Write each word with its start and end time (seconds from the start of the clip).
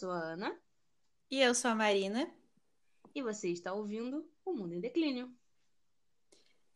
sou 0.00 0.10
a 0.10 0.18
Ana. 0.18 0.58
E 1.30 1.40
eu 1.40 1.54
sou 1.54 1.70
a 1.70 1.74
Marina. 1.74 2.26
E 3.14 3.22
você 3.22 3.50
está 3.50 3.74
ouvindo 3.74 4.26
O 4.46 4.54
Mundo 4.54 4.74
em 4.74 4.80
Declínio. 4.80 5.30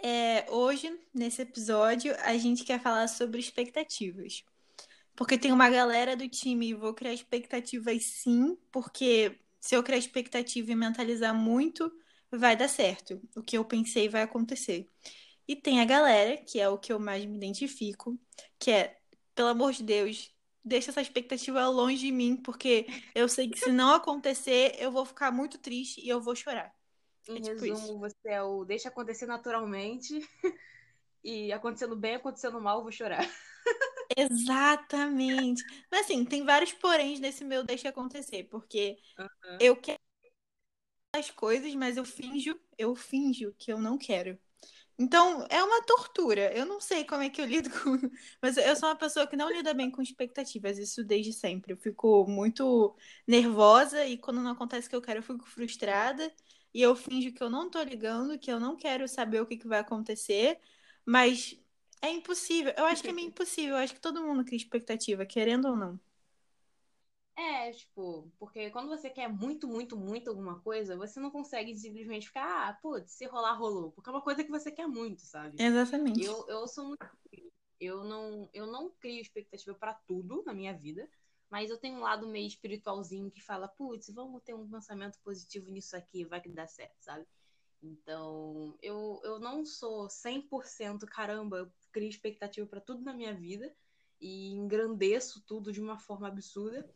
É, 0.02 0.44
hoje, 0.50 1.00
nesse 1.14 1.40
episódio, 1.40 2.14
a 2.20 2.36
gente 2.36 2.64
quer 2.64 2.78
falar 2.82 3.08
sobre 3.08 3.40
expectativas. 3.40 4.44
Porque 5.16 5.38
tem 5.38 5.52
uma 5.52 5.70
galera 5.70 6.14
do 6.14 6.28
time, 6.28 6.74
vou 6.74 6.92
criar 6.92 7.14
expectativas 7.14 8.04
sim, 8.04 8.58
porque 8.70 9.40
se 9.58 9.74
eu 9.74 9.82
criar 9.82 9.96
expectativa 9.96 10.72
e 10.72 10.76
mentalizar 10.76 11.34
muito, 11.34 11.90
vai 12.30 12.54
dar 12.54 12.68
certo. 12.68 13.22
O 13.34 13.42
que 13.42 13.56
eu 13.56 13.64
pensei 13.64 14.06
vai 14.06 14.22
acontecer. 14.22 14.86
E 15.48 15.56
tem 15.56 15.80
a 15.80 15.84
galera, 15.86 16.36
que 16.36 16.60
é 16.60 16.68
o 16.68 16.76
que 16.76 16.92
eu 16.92 17.00
mais 17.00 17.24
me 17.24 17.36
identifico, 17.36 18.18
que 18.58 18.70
é, 18.70 18.98
pelo 19.34 19.48
amor 19.48 19.72
de 19.72 19.82
Deus, 19.82 20.33
deixa 20.64 20.90
essa 20.90 21.02
expectativa 21.02 21.68
longe 21.68 21.98
de 21.98 22.12
mim, 22.12 22.36
porque 22.36 22.86
eu 23.14 23.28
sei 23.28 23.48
que 23.48 23.58
se 23.58 23.70
não 23.70 23.94
acontecer, 23.94 24.76
eu 24.78 24.90
vou 24.90 25.04
ficar 25.04 25.30
muito 25.30 25.58
triste 25.58 26.00
e 26.00 26.08
eu 26.08 26.20
vou 26.20 26.34
chorar. 26.34 26.74
Em 27.28 27.36
é 27.36 27.40
tipo 27.40 27.64
resumo, 27.64 27.76
isso. 27.76 27.98
você 27.98 28.28
é 28.28 28.42
o 28.42 28.64
deixa 28.64 28.88
acontecer 28.88 29.26
naturalmente 29.26 30.20
e 31.22 31.52
acontecendo 31.52 31.96
bem, 31.96 32.14
acontecendo 32.14 32.60
mal, 32.60 32.78
eu 32.78 32.82
vou 32.82 32.92
chorar. 32.92 33.26
Exatamente. 34.16 35.62
Mas 35.90 36.02
assim, 36.02 36.24
tem 36.24 36.44
vários 36.44 36.72
poréns 36.72 37.20
nesse 37.20 37.44
meu 37.44 37.64
deixa 37.64 37.88
acontecer, 37.88 38.44
porque 38.44 38.98
uhum. 39.18 39.58
eu 39.60 39.76
quero 39.76 40.00
as 41.14 41.30
coisas, 41.30 41.72
mas 41.74 41.96
eu 41.96 42.04
finjo, 42.04 42.58
eu 42.76 42.94
finjo 42.94 43.54
que 43.56 43.72
eu 43.72 43.78
não 43.78 43.96
quero. 43.96 44.38
Então, 44.98 45.46
é 45.50 45.62
uma 45.62 45.82
tortura. 45.82 46.52
Eu 46.56 46.64
não 46.66 46.80
sei 46.80 47.04
como 47.04 47.22
é 47.22 47.30
que 47.30 47.40
eu 47.40 47.46
lido 47.46 47.68
com. 47.70 47.98
Mas 48.40 48.56
eu 48.56 48.76
sou 48.76 48.88
uma 48.88 48.96
pessoa 48.96 49.26
que 49.26 49.36
não 49.36 49.50
lida 49.50 49.74
bem 49.74 49.90
com 49.90 50.00
expectativas, 50.02 50.78
isso 50.78 51.04
desde 51.04 51.32
sempre. 51.32 51.72
Eu 51.72 51.76
fico 51.76 52.26
muito 52.28 52.96
nervosa 53.26 54.04
e 54.06 54.16
quando 54.18 54.40
não 54.40 54.52
acontece 54.52 54.86
o 54.86 54.90
que 54.90 54.96
eu 54.96 55.02
quero, 55.02 55.18
eu 55.18 55.22
fico 55.22 55.44
frustrada. 55.46 56.32
E 56.72 56.82
eu 56.82 56.94
finjo 56.96 57.32
que 57.32 57.42
eu 57.42 57.50
não 57.50 57.70
tô 57.70 57.82
ligando, 57.82 58.38
que 58.38 58.50
eu 58.50 58.58
não 58.60 58.76
quero 58.76 59.06
saber 59.08 59.40
o 59.40 59.46
que, 59.46 59.56
que 59.56 59.68
vai 59.68 59.80
acontecer. 59.80 60.58
Mas 61.04 61.58
é 62.00 62.10
impossível. 62.10 62.72
Eu 62.76 62.86
acho 62.86 63.02
que 63.02 63.08
é 63.10 63.12
meio 63.12 63.28
impossível. 63.28 63.70
Eu 63.76 63.82
acho 63.82 63.94
que 63.94 64.00
todo 64.00 64.22
mundo 64.22 64.44
cria 64.44 64.56
expectativa, 64.58 65.26
querendo 65.26 65.68
ou 65.68 65.76
não. 65.76 66.00
É, 67.36 67.72
tipo, 67.72 68.30
porque 68.38 68.70
quando 68.70 68.88
você 68.88 69.10
quer 69.10 69.28
muito, 69.28 69.66
muito, 69.66 69.96
muito 69.96 70.30
alguma 70.30 70.60
coisa, 70.60 70.96
você 70.96 71.18
não 71.18 71.30
consegue 71.30 71.74
simplesmente 71.76 72.28
ficar, 72.28 72.68
ah, 72.68 72.72
putz, 72.74 73.12
se 73.12 73.26
rolar, 73.26 73.54
rolou. 73.54 73.90
Porque 73.90 74.08
é 74.08 74.12
uma 74.12 74.22
coisa 74.22 74.44
que 74.44 74.50
você 74.50 74.70
quer 74.70 74.86
muito, 74.86 75.22
sabe? 75.22 75.60
Exatamente. 75.60 76.22
Eu, 76.22 76.46
eu 76.48 76.68
sou 76.68 76.86
muito. 76.86 77.04
Eu 77.80 78.04
não, 78.04 78.48
eu 78.52 78.66
não 78.66 78.88
crio 78.88 79.20
expectativa 79.20 79.74
para 79.74 79.94
tudo 79.94 80.44
na 80.46 80.54
minha 80.54 80.72
vida, 80.72 81.08
mas 81.50 81.70
eu 81.70 81.78
tenho 81.78 81.98
um 81.98 82.02
lado 82.02 82.28
meio 82.28 82.46
espiritualzinho 82.46 83.30
que 83.30 83.40
fala, 83.40 83.66
putz, 83.66 84.08
vamos 84.10 84.42
ter 84.42 84.54
um 84.54 84.68
pensamento 84.68 85.18
positivo 85.18 85.70
nisso 85.70 85.96
aqui, 85.96 86.24
vai 86.24 86.40
que 86.40 86.48
dá 86.48 86.66
certo, 86.68 86.96
sabe? 87.00 87.26
Então, 87.82 88.78
eu, 88.80 89.20
eu 89.24 89.38
não 89.38 89.64
sou 89.64 90.08
100% 90.08 91.04
caramba, 91.06 91.58
eu 91.58 91.72
crio 91.92 92.08
expectativa 92.08 92.66
para 92.66 92.80
tudo 92.80 93.04
na 93.04 93.12
minha 93.12 93.34
vida 93.34 93.74
e 94.20 94.52
engrandeço 94.52 95.42
tudo 95.46 95.70
de 95.70 95.80
uma 95.80 95.98
forma 95.98 96.28
absurda. 96.28 96.88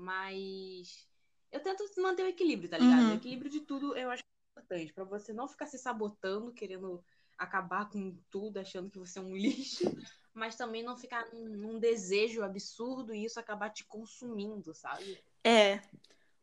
Mas 0.00 1.06
eu 1.52 1.60
tento 1.60 1.84
manter 2.00 2.22
o 2.22 2.28
equilíbrio, 2.28 2.70
tá 2.70 2.78
ligado? 2.78 3.02
Uhum. 3.02 3.10
O 3.10 3.14
equilíbrio 3.14 3.50
de 3.50 3.60
tudo 3.60 3.94
eu 3.96 4.10
acho 4.10 4.22
importante. 4.56 4.92
para 4.92 5.04
você 5.04 5.32
não 5.32 5.46
ficar 5.46 5.66
se 5.66 5.78
sabotando, 5.78 6.52
querendo 6.52 7.04
acabar 7.36 7.88
com 7.90 8.16
tudo, 8.30 8.58
achando 8.58 8.90
que 8.90 8.98
você 8.98 9.18
é 9.18 9.22
um 9.22 9.36
lixo, 9.36 9.84
mas 10.32 10.56
também 10.56 10.82
não 10.82 10.96
ficar 10.96 11.26
num, 11.32 11.48
num 11.48 11.78
desejo 11.78 12.42
absurdo 12.42 13.14
e 13.14 13.24
isso 13.24 13.38
acabar 13.38 13.68
te 13.70 13.84
consumindo, 13.84 14.74
sabe? 14.74 15.22
É. 15.44 15.82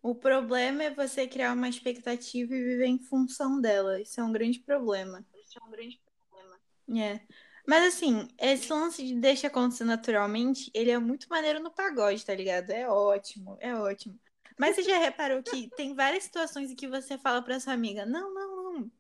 O 0.02 0.14
problema 0.14 0.84
é 0.84 0.94
você 0.94 1.28
criar 1.28 1.54
uma 1.54 1.68
expectativa 1.68 2.56
e 2.56 2.64
viver 2.64 2.86
em 2.86 3.00
função 3.00 3.60
dela. 3.60 4.00
Isso 4.00 4.20
é 4.20 4.24
um 4.24 4.32
grande 4.32 4.60
problema. 4.60 5.26
Isso 5.36 5.58
é 5.60 5.66
um 5.66 5.72
grande 5.72 6.00
problema. 6.30 6.60
É. 7.04 7.22
Mas 7.68 7.84
assim, 7.96 8.28
esse 8.40 8.72
lance 8.72 9.06
de 9.06 9.14
deixa 9.16 9.48
acontecer 9.48 9.84
naturalmente, 9.84 10.72
ele 10.74 10.90
é 10.90 10.98
muito 10.98 11.28
maneiro 11.30 11.60
no 11.62 11.70
pagode, 11.70 12.26
tá 12.26 12.34
ligado? 12.34 12.72
É 12.72 12.88
ótimo, 12.90 13.58
é 13.60 13.76
ótimo. 13.76 14.18
Mas 14.58 14.76
você 14.76 14.84
já 14.84 14.98
reparou 14.98 15.44
que 15.44 15.70
tem 15.76 15.94
várias 15.94 16.24
situações 16.24 16.72
em 16.72 16.76
que 16.76 16.88
você 16.88 17.18
fala 17.18 17.42
pra 17.42 17.60
sua 17.60 17.74
amiga, 17.74 18.06
não, 18.06 18.34
não, 18.34 18.74
não, 18.74 18.92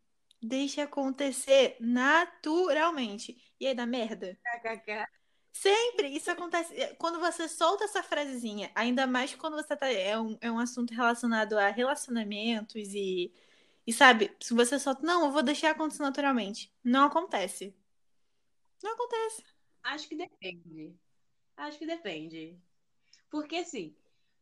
deixa 0.41 0.83
acontecer 0.83 1.77
naturalmente. 1.79 3.37
E 3.59 3.67
aí 3.67 3.73
dá 3.73 3.85
merda? 3.85 4.37
Sempre, 5.53 6.09
isso 6.09 6.29
acontece. 6.29 6.73
É, 6.79 6.93
quando 6.95 7.19
você 7.19 7.47
solta 7.49 7.85
essa 7.85 8.03
frasezinha, 8.03 8.71
ainda 8.75 9.07
mais 9.07 9.33
quando 9.35 9.55
você 9.55 9.75
tá. 9.75 9.87
É 9.91 10.19
um, 10.19 10.37
é 10.41 10.51
um 10.51 10.59
assunto 10.59 10.93
relacionado 10.93 11.53
a 11.57 11.69
relacionamentos 11.69 12.93
e. 12.93 13.33
E 13.87 13.93
sabe, 13.93 14.35
se 14.41 14.53
você 14.53 14.77
solta, 14.79 15.01
não, 15.05 15.25
eu 15.25 15.31
vou 15.31 15.41
deixar 15.41 15.71
acontecer 15.71 16.03
naturalmente. 16.03 16.71
Não 16.83 17.05
acontece. 17.05 17.73
Não 18.83 18.93
acontece. 18.93 19.43
Acho 19.83 20.07
que 20.07 20.15
depende. 20.15 20.95
Acho 21.55 21.79
que 21.79 21.85
depende. 21.85 22.59
Porque, 23.29 23.57
assim, 23.57 23.95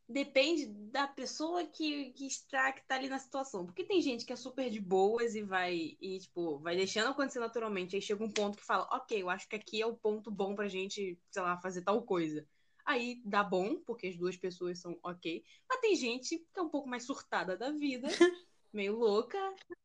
depende 0.07 0.67
da 0.67 1.07
pessoa 1.07 1.65
que, 1.65 2.11
que, 2.11 2.27
está, 2.27 2.71
que 2.71 2.85
tá 2.85 2.95
ali 2.95 3.09
na 3.09 3.19
situação. 3.19 3.65
Porque 3.65 3.83
tem 3.83 4.01
gente 4.01 4.25
que 4.25 4.33
é 4.33 4.35
super 4.35 4.69
de 4.69 4.79
boas 4.79 5.35
e 5.35 5.41
vai, 5.41 5.97
e, 5.99 6.19
tipo, 6.19 6.59
vai 6.59 6.75
deixando 6.75 7.09
acontecer 7.09 7.39
naturalmente. 7.39 7.95
Aí 7.95 8.01
chega 8.01 8.23
um 8.23 8.31
ponto 8.31 8.57
que 8.57 8.65
fala, 8.65 8.87
ok, 8.91 9.21
eu 9.21 9.29
acho 9.29 9.47
que 9.47 9.55
aqui 9.55 9.81
é 9.81 9.85
o 9.85 9.95
ponto 9.95 10.29
bom 10.31 10.55
pra 10.55 10.67
gente, 10.67 11.19
sei 11.31 11.41
lá, 11.41 11.57
fazer 11.61 11.81
tal 11.81 12.01
coisa. 12.03 12.47
Aí 12.85 13.21
dá 13.25 13.43
bom, 13.43 13.77
porque 13.81 14.07
as 14.07 14.17
duas 14.17 14.37
pessoas 14.37 14.79
são 14.79 14.97
ok. 15.01 15.43
Mas 15.67 15.79
tem 15.79 15.95
gente 15.95 16.37
que 16.37 16.59
é 16.59 16.61
um 16.61 16.69
pouco 16.69 16.87
mais 16.87 17.03
surtada 17.05 17.57
da 17.57 17.71
vida 17.71 18.07
meio 18.75 18.95
louca 18.95 19.37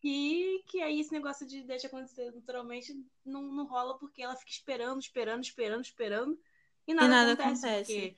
e 0.03 0.63
que 0.67 0.83
aí 0.83 1.01
esse 1.01 1.13
negócio 1.13 1.47
de 1.47 1.63
deixa 1.63 1.87
acontecer 1.87 2.33
naturalmente 2.33 2.95
não, 3.25 3.43
não 3.43 3.67
rola 3.67 3.99
porque 3.99 4.23
ela 4.23 4.37
fica 4.37 4.51
esperando, 4.51 5.01
esperando, 5.01 5.43
esperando, 5.43 5.85
esperando 5.85 6.39
e 6.87 6.95
nada, 6.95 7.07
e 7.07 7.11
nada 7.11 7.33
acontece. 7.33 7.67
acontece. 7.67 8.17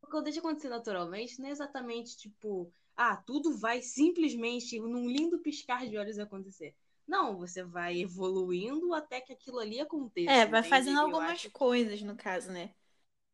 Porque 0.00 0.10
quando 0.10 0.24
deixa 0.24 0.40
acontecer 0.40 0.68
naturalmente, 0.68 1.40
não 1.40 1.48
é 1.48 1.52
exatamente 1.52 2.16
tipo, 2.16 2.72
ah, 2.96 3.16
tudo 3.16 3.56
vai 3.56 3.80
simplesmente 3.82 4.78
num 4.78 5.08
lindo 5.08 5.38
piscar 5.38 5.86
de 5.86 5.96
olhos 5.96 6.18
acontecer. 6.18 6.74
Não, 7.06 7.36
você 7.36 7.64
vai 7.64 8.00
evoluindo 8.00 8.94
até 8.94 9.20
que 9.20 9.32
aquilo 9.32 9.58
ali 9.58 9.80
aconteça. 9.80 10.30
É, 10.30 10.46
vai 10.46 10.60
entende? 10.60 10.68
fazendo 10.68 11.00
algumas 11.00 11.44
coisas, 11.46 12.00
no 12.02 12.14
caso, 12.14 12.52
né? 12.52 12.72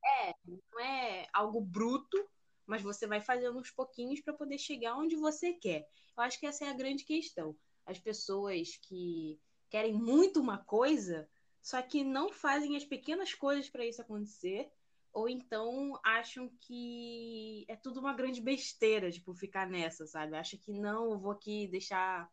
É, 0.03 0.35
não 0.47 0.81
é 0.81 1.27
algo 1.33 1.61
bruto, 1.61 2.17
mas 2.67 2.83
você 2.83 3.07
vai 3.07 3.21
fazendo 3.21 3.59
uns 3.59 3.71
pouquinhos 3.71 4.21
para 4.21 4.35
poder 4.35 4.59
chegar 4.59 4.97
onde 4.97 5.17
você 5.17 5.53
quer. 5.53 5.87
Eu 6.17 6.23
acho 6.23 6.39
que 6.39 6.47
essa 6.47 6.65
é 6.65 6.69
a 6.69 6.75
grande 6.75 7.05
questão. 7.05 7.57
As 7.85 7.99
pessoas 7.99 8.77
que 8.77 9.39
querem 9.71 9.95
muito 9.95 10.41
uma 10.41 10.59
coisa, 10.59 11.29
só 11.63 11.81
que 11.83 12.03
não 12.03 12.33
fazem 12.33 12.77
as 12.77 12.85
pequenas 12.85 13.35
coisas 13.35 13.69
para 13.69 13.85
isso 13.85 14.01
acontecer, 14.03 14.71
ou 15.13 15.29
então 15.29 15.99
acham 16.05 16.51
que 16.61 17.65
é 17.69 17.77
tudo 17.77 18.01
uma 18.01 18.13
grande 18.13 18.41
besteira, 18.41 19.11
tipo, 19.11 19.33
ficar 19.35 19.69
nessa, 19.69 20.07
sabe? 20.07 20.37
Acha 20.37 20.59
que 20.59 20.73
não, 20.73 21.13
eu 21.13 21.19
vou 21.19 21.33
aqui 21.33 21.67
deixar, 21.69 22.31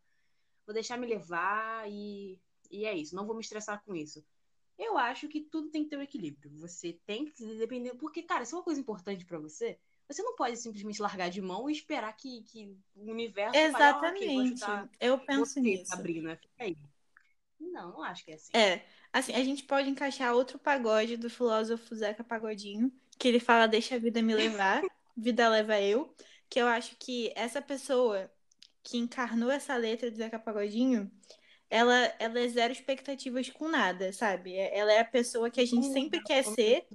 vou 0.66 0.74
deixar 0.74 0.98
me 0.98 1.06
levar 1.06 1.90
e, 1.90 2.38
e 2.70 2.84
é 2.84 2.94
isso, 2.94 3.16
não 3.16 3.26
vou 3.26 3.34
me 3.34 3.40
estressar 3.40 3.82
com 3.84 3.94
isso. 3.94 4.22
Eu 4.78 4.98
acho 4.98 5.28
que 5.28 5.40
tudo 5.40 5.70
tem 5.70 5.84
que 5.84 5.90
ter 5.90 5.96
um 5.96 6.02
equilíbrio. 6.02 6.50
Você 6.58 7.00
tem 7.06 7.24
que 7.24 7.44
depender, 7.56 7.94
porque 7.94 8.22
cara, 8.22 8.44
se 8.44 8.52
é 8.52 8.56
uma 8.56 8.64
coisa 8.64 8.80
importante 8.80 9.24
para 9.24 9.38
você, 9.38 9.78
você 10.08 10.22
não 10.22 10.36
pode 10.36 10.56
simplesmente 10.56 11.00
largar 11.00 11.30
de 11.30 11.40
mão 11.40 11.68
e 11.68 11.72
esperar 11.72 12.12
que, 12.16 12.42
que 12.42 12.76
o 12.94 13.10
universo 13.10 13.56
Exatamente. 13.56 14.60
Fale, 14.60 14.72
ah, 14.72 14.84
okay, 14.84 15.08
eu 15.08 15.18
penso 15.18 15.46
você, 15.46 15.60
nisso. 15.60 15.86
Sabrina, 15.86 16.36
fica 16.36 16.52
aí. 16.58 16.76
Não, 17.58 17.92
não 17.92 18.02
acho 18.02 18.24
que 18.24 18.32
é 18.32 18.34
assim. 18.34 18.50
É. 18.56 18.84
Assim, 19.12 19.32
a 19.32 19.44
gente 19.44 19.62
pode 19.64 19.88
encaixar 19.88 20.34
outro 20.34 20.58
pagode 20.58 21.16
do 21.16 21.30
filósofo 21.30 21.94
Zeca 21.94 22.22
Pagodinho, 22.22 22.92
que 23.18 23.28
ele 23.28 23.40
fala 23.40 23.66
deixa 23.66 23.94
a 23.94 23.98
vida 23.98 24.20
me 24.20 24.34
levar, 24.34 24.82
vida 25.16 25.48
leva 25.48 25.80
eu, 25.80 26.14
que 26.48 26.60
eu 26.60 26.66
acho 26.66 26.96
que 26.96 27.32
essa 27.34 27.62
pessoa 27.62 28.30
que 28.82 28.98
encarnou 28.98 29.50
essa 29.50 29.76
letra 29.76 30.10
do 30.10 30.16
Zeca 30.16 30.38
Pagodinho, 30.38 31.10
ela, 31.70 32.12
ela 32.18 32.38
é 32.38 32.48
zero 32.48 32.72
expectativas 32.72 33.48
com 33.50 33.68
nada, 33.68 34.12
sabe? 34.12 34.54
Ela 34.54 34.92
é 34.92 35.00
a 35.00 35.04
pessoa 35.04 35.50
que 35.50 35.60
a 35.60 35.64
gente 35.64 35.86
sempre 35.86 36.22
quer 36.22 36.44
ser, 36.44 36.86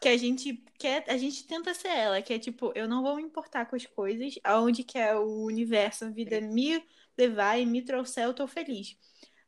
que 0.00 0.08
a 0.08 0.16
gente 0.16 0.64
quer, 0.78 1.04
a 1.08 1.16
gente 1.16 1.46
tenta 1.46 1.74
ser 1.74 1.88
ela, 1.88 2.22
que 2.22 2.32
é 2.32 2.38
tipo, 2.38 2.72
eu 2.74 2.88
não 2.88 3.02
vou 3.02 3.16
me 3.16 3.22
importar 3.22 3.66
com 3.66 3.76
as 3.76 3.86
coisas, 3.86 4.34
aonde 4.44 4.84
que 4.84 4.98
é 4.98 5.14
o 5.16 5.44
universo, 5.44 6.04
a 6.04 6.10
vida 6.10 6.40
me 6.40 6.84
levar 7.16 7.58
e 7.58 7.66
me 7.66 7.82
trouxer, 7.82 8.24
eu 8.24 8.34
tô 8.34 8.46
feliz. 8.46 8.96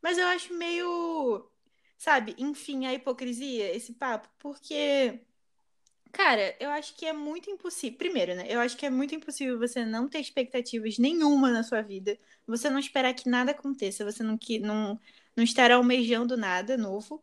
Mas 0.02 0.18
eu 0.18 0.26
acho 0.28 0.54
meio, 0.54 1.50
sabe, 1.98 2.34
enfim, 2.38 2.86
a 2.86 2.94
hipocrisia, 2.94 3.74
esse 3.74 3.94
papo, 3.94 4.28
porque 4.38 5.20
Cara, 6.14 6.56
eu 6.60 6.70
acho 6.70 6.94
que 6.96 7.06
é 7.06 7.12
muito 7.12 7.50
impossível. 7.50 7.98
Primeiro, 7.98 8.36
né? 8.36 8.46
Eu 8.48 8.60
acho 8.60 8.76
que 8.76 8.86
é 8.86 8.90
muito 8.90 9.14
impossível 9.16 9.58
você 9.58 9.84
não 9.84 10.08
ter 10.08 10.20
expectativas 10.20 10.96
nenhuma 10.96 11.50
na 11.50 11.64
sua 11.64 11.82
vida. 11.82 12.16
Você 12.46 12.70
não 12.70 12.78
esperar 12.78 13.12
que 13.14 13.28
nada 13.28 13.50
aconteça. 13.50 14.04
Você 14.04 14.22
não, 14.22 14.38
que, 14.38 14.60
não, 14.60 14.98
não 15.36 15.42
estar 15.42 15.72
almejando 15.72 16.36
nada 16.36 16.76
novo. 16.76 17.20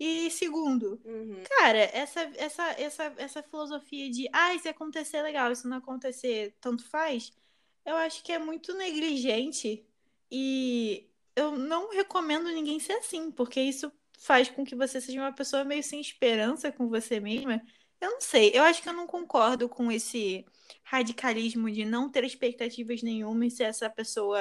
E 0.00 0.30
segundo, 0.30 0.98
Uhum. 1.04 1.42
cara, 1.44 1.78
essa, 1.78 2.20
essa, 2.36 2.64
essa, 2.80 3.14
essa 3.18 3.42
filosofia 3.42 4.10
de, 4.10 4.28
ah, 4.32 4.58
se 4.58 4.68
acontecer, 4.68 5.20
legal, 5.22 5.54
se 5.54 5.68
não 5.68 5.76
acontecer, 5.76 6.56
tanto 6.60 6.82
faz, 6.88 7.30
eu 7.84 7.96
acho 7.96 8.22
que 8.24 8.32
é 8.32 8.38
muito 8.38 8.72
negligente 8.74 9.86
e 10.30 11.06
eu 11.36 11.52
não 11.52 11.90
recomendo 11.90 12.46
ninguém 12.50 12.80
ser 12.80 12.94
assim, 12.94 13.30
porque 13.30 13.60
isso 13.60 13.92
faz 14.18 14.48
com 14.48 14.64
que 14.64 14.74
você 14.74 15.00
seja 15.00 15.20
uma 15.20 15.32
pessoa 15.32 15.64
meio 15.64 15.82
sem 15.82 16.00
esperança 16.00 16.72
com 16.72 16.88
você 16.88 17.20
mesma. 17.20 17.62
Eu 18.00 18.12
não 18.12 18.20
sei, 18.22 18.52
eu 18.54 18.62
acho 18.62 18.82
que 18.82 18.88
eu 18.88 18.92
não 18.94 19.06
concordo 19.06 19.68
com 19.68 19.92
esse 19.92 20.46
radicalismo 20.82 21.70
de 21.70 21.84
não 21.84 22.10
ter 22.10 22.24
expectativas 22.24 23.02
nenhuma 23.02 23.46
e 23.46 23.50
ser 23.50 23.64
essa 23.64 23.88
pessoa 23.90 24.40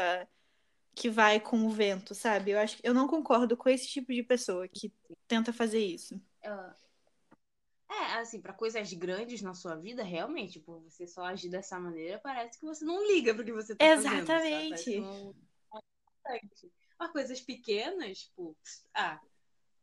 que 0.96 1.10
vai 1.10 1.40
com 1.40 1.66
o 1.66 1.70
vento, 1.70 2.14
sabe? 2.14 2.52
Eu 2.52 2.60
acho 2.60 2.78
eu 2.84 2.94
não 2.94 3.08
concordo 3.08 3.56
com 3.58 3.70
esse 3.70 3.88
tipo 3.88 4.14
de 4.14 4.24
pessoa 4.24 4.68
que 4.68 4.94
tenta 5.28 5.54
fazer 5.54 5.80
isso. 5.80 6.20
Ah, 6.44 6.76
É, 7.92 8.20
assim, 8.20 8.40
pra 8.40 8.54
coisas 8.54 8.94
grandes 8.94 9.42
na 9.42 9.54
sua 9.54 9.76
vida, 9.76 10.04
realmente, 10.04 10.60
por 10.60 10.80
você 10.80 11.08
só 11.08 11.26
agir 11.26 11.50
dessa 11.50 11.80
maneira, 11.80 12.20
parece 12.20 12.60
que 12.60 12.66
você 12.66 12.86
não 12.86 13.06
liga 13.08 13.34
pro 13.34 13.44
que 13.44 13.52
você 13.52 13.76
tá 13.76 13.86
fazendo, 13.86 14.14
Exatamente. 14.14 14.84
que 14.84 14.98
importante. 16.24 16.72
Mas 16.98 17.12
coisas 17.12 17.42
pequenas, 17.42 18.20
tipo, 18.20 18.56
ah, 18.94 19.20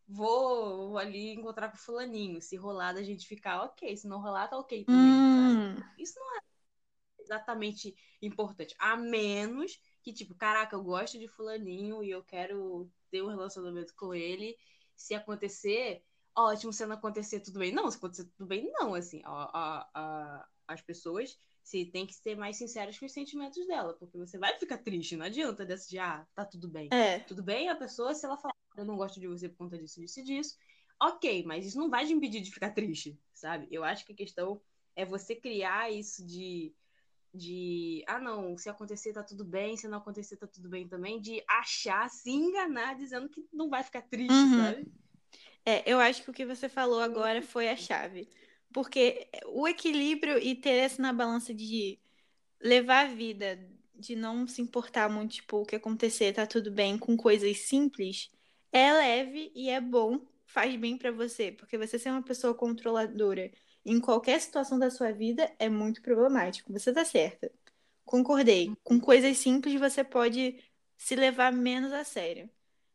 vou, 0.09 0.91
vou 0.91 0.99
ali 0.99 1.35
encontrar 1.35 1.71
com 1.71 1.77
fulaninho. 1.79 2.41
Se 2.41 2.57
rolar 2.57 2.93
da 2.93 3.03
gente 3.03 3.27
ficar 3.27 3.63
ok, 3.65 3.97
se 3.97 4.07
não 4.07 4.21
rolar, 4.21 4.49
tá 4.49 4.59
ok 4.59 4.85
também? 4.85 5.13
Hum, 5.13 5.83
Isso 5.99 6.19
não 6.19 6.37
é 6.37 6.41
exatamente 7.21 7.95
importante. 8.23 8.75
A 8.79 8.97
menos 8.97 9.81
que, 10.07 10.13
tipo, 10.13 10.37
caraca, 10.37 10.77
eu 10.77 10.85
gosto 10.85 11.19
de 11.19 11.27
fulaninho 11.27 12.01
e 12.01 12.09
eu 12.13 12.23
quero 12.23 12.89
ter 13.11 13.23
um 13.23 13.27
relacionamento 13.27 13.93
com 13.97 14.15
ele. 14.15 14.57
Se 14.95 15.15
acontecer, 15.15 16.01
ótimo. 16.33 16.73
Se 16.73 16.87
não 16.87 16.95
acontecer, 16.95 17.41
tudo 17.41 17.59
bem. 17.59 17.73
Não, 17.73 17.91
se 17.91 17.97
acontecer 17.97 18.25
tudo 18.37 18.47
bem, 18.47 18.71
não. 18.73 18.95
Assim, 18.95 19.21
as 20.69 20.81
pessoas 20.81 21.37
se 21.61 21.87
tem 21.87 22.07
que 22.07 22.15
ser 22.15 22.37
mais 22.37 22.57
sinceras 22.57 22.97
com 22.97 23.05
os 23.05 23.13
sentimentos 23.13 23.67
dela, 23.67 23.95
porque 23.95 24.17
você 24.17 24.39
vai 24.39 24.57
ficar 24.57 24.79
triste. 24.79 25.17
Não 25.17 25.27
adianta 25.27 25.67
decidir, 25.67 25.99
ah, 25.99 26.25
tá 26.37 26.45
tudo 26.45 26.69
bem. 26.69 26.89
é. 26.93 27.19
Tudo 27.19 27.43
bem, 27.43 27.69
a 27.69 27.75
pessoa, 27.75 28.15
se 28.15 28.25
ela 28.25 28.37
falar, 28.37 28.55
eu 28.77 28.85
não 28.85 28.97
gosto 28.97 29.19
de 29.19 29.27
você 29.27 29.49
por 29.49 29.57
conta 29.57 29.77
disso, 29.77 29.99
disso 30.01 30.21
e 30.21 30.23
disso, 30.23 30.57
ok, 31.03 31.43
mas 31.45 31.67
isso 31.67 31.77
não 31.77 31.91
vai 31.91 32.07
te 32.07 32.13
impedir 32.13 32.43
de 32.43 32.53
ficar 32.53 32.71
triste, 32.71 33.21
sabe? 33.35 33.67
Eu 33.73 33.83
acho 33.83 34.07
que 34.07 34.13
a 34.13 34.17
questão 34.17 34.61
é 34.95 35.05
você 35.05 35.35
criar 35.35 35.91
isso 35.91 36.25
de, 36.25 36.73
de 37.37 38.05
ah, 38.07 38.19
não, 38.19 38.57
se 38.57 38.69
acontecer 38.69 39.13
tá 39.13 39.23
tudo 39.23 39.45
bem, 39.45 39.77
se 39.77 39.89
não 39.89 39.99
acontecer 39.99 40.37
tá 40.37 40.47
tudo 40.47 40.69
bem 40.69 40.89
também, 40.89 41.21
de 41.21 41.43
achar, 41.49 42.09
se 42.11 42.31
enganar, 42.31 42.95
dizendo 42.97 43.29
que 43.29 43.47
não 43.53 43.69
vai 43.69 43.83
ficar 43.83 44.03
triste, 44.03 44.33
Uhum. 44.33 44.57
sabe? 44.57 44.87
É, 45.65 45.83
eu 45.91 45.99
acho 46.01 46.23
que 46.23 46.31
o 46.31 46.35
que 46.35 46.47
você 46.47 46.69
falou 46.69 47.01
agora 47.01 47.43
foi 47.43 47.69
a 47.69 47.77
chave. 47.77 48.29
Porque 48.73 49.29
o 49.47 49.67
equilíbrio 49.67 50.39
e 50.39 50.55
ter 50.55 50.71
essa 50.71 51.01
na 51.01 51.13
balança 51.13 51.55
de 51.55 51.99
levar 52.61 53.07
a 53.07 53.15
vida, 53.15 53.59
de 53.95 54.15
não 54.17 54.47
se 54.47 54.61
importar 54.63 55.09
muito, 55.09 55.35
tipo, 55.37 55.59
o 55.59 55.67
que 55.67 55.77
acontecer, 55.77 56.33
tá 56.33 56.47
tudo 56.47 56.71
bem, 56.71 56.99
com 56.99 57.17
coisas 57.17 57.59
simples, 57.61 58.31
é 58.73 58.93
leve 58.93 59.53
e 59.55 59.71
é 59.71 59.81
bom, 59.81 60.21
faz 60.47 60.77
bem 60.77 60.97
pra 60.99 61.11
você. 61.11 61.53
Porque 61.53 61.79
você 61.79 61.99
ser 61.99 62.11
uma 62.11 62.23
pessoa 62.23 62.55
controladora 62.55 63.51
em 63.87 64.01
qualquer 64.01 64.41
situação 64.41 64.79
da 64.79 64.91
sua 64.91 65.13
vida 65.13 65.53
é 65.59 65.69
muito 65.69 66.03
problemático. 66.03 66.73
Você 66.73 66.93
tá 66.93 67.05
certa. 67.05 67.51
Concordei. 68.05 68.75
Com 68.85 69.01
coisas 69.01 69.37
simples 69.39 69.79
você 69.81 70.05
pode 70.05 70.63
se 70.97 71.15
levar 71.17 71.53
menos 71.53 71.93
a 71.93 72.05
sério. 72.05 72.51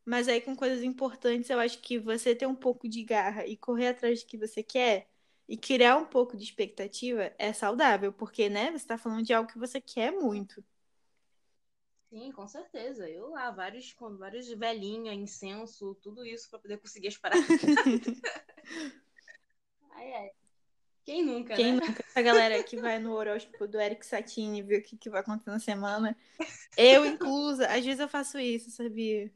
Mas 0.06 0.28
aí 0.28 0.42
com 0.42 0.56
coisas 0.56 0.84
importantes, 0.84 1.50
eu 1.50 1.60
acho 1.60 1.80
que 1.82 2.00
você 2.00 2.36
ter 2.36 2.48
um 2.48 2.56
pouco 2.56 2.90
de 2.90 3.04
garra 3.04 3.46
e 3.46 3.56
correr 3.58 3.90
atrás 3.90 4.22
do 4.24 4.28
que 4.28 4.38
você 4.38 4.64
quer 4.64 5.08
e 5.48 5.58
criar 5.58 5.98
um 5.98 6.06
pouco 6.06 6.38
de 6.38 6.44
expectativa 6.44 7.34
é 7.38 7.54
saudável, 7.54 8.12
porque, 8.14 8.50
né, 8.50 8.72
você 8.72 8.86
tá 8.88 8.98
falando 8.98 9.24
de 9.24 9.34
algo 9.34 9.52
que 9.52 9.60
você 9.60 9.80
quer 9.82 10.12
muito. 10.12 10.64
Sim, 12.10 12.32
com 12.34 12.46
certeza. 12.48 13.10
Eu 13.10 13.30
lá, 13.30 13.52
vários, 13.52 13.94
com 13.94 14.18
vários 14.18 14.48
velhinha, 14.50 15.14
incenso, 15.14 15.96
tudo 16.02 16.26
isso 16.26 16.50
pra 16.50 16.60
poder 16.60 16.78
conseguir 16.78 17.08
as 17.08 17.18
paradas. 17.18 17.48
ai, 19.96 20.14
ai. 20.14 20.32
Quem 21.06 21.24
nunca, 21.26 21.56
Quem 21.56 21.74
né? 21.74 21.74
nunca? 21.74 22.04
Essa 22.08 22.22
galera 22.22 22.64
que 22.64 22.78
vai 22.78 23.00
no 23.00 23.14
horóscopo 23.14 23.68
do 23.68 23.80
Eric 23.80 24.06
Satini 24.06 24.62
ver 24.62 24.80
o 24.80 24.84
que, 24.84 24.98
que 24.98 25.10
vai 25.10 25.22
acontecer 25.22 25.50
na 25.52 25.60
semana. 25.60 26.18
Eu, 26.78 27.06
inclusa, 27.06 27.68
às 27.68 27.84
vezes 27.86 28.00
eu 28.00 28.08
faço 28.10 28.40
isso, 28.40 28.70
sabia? 28.72 29.32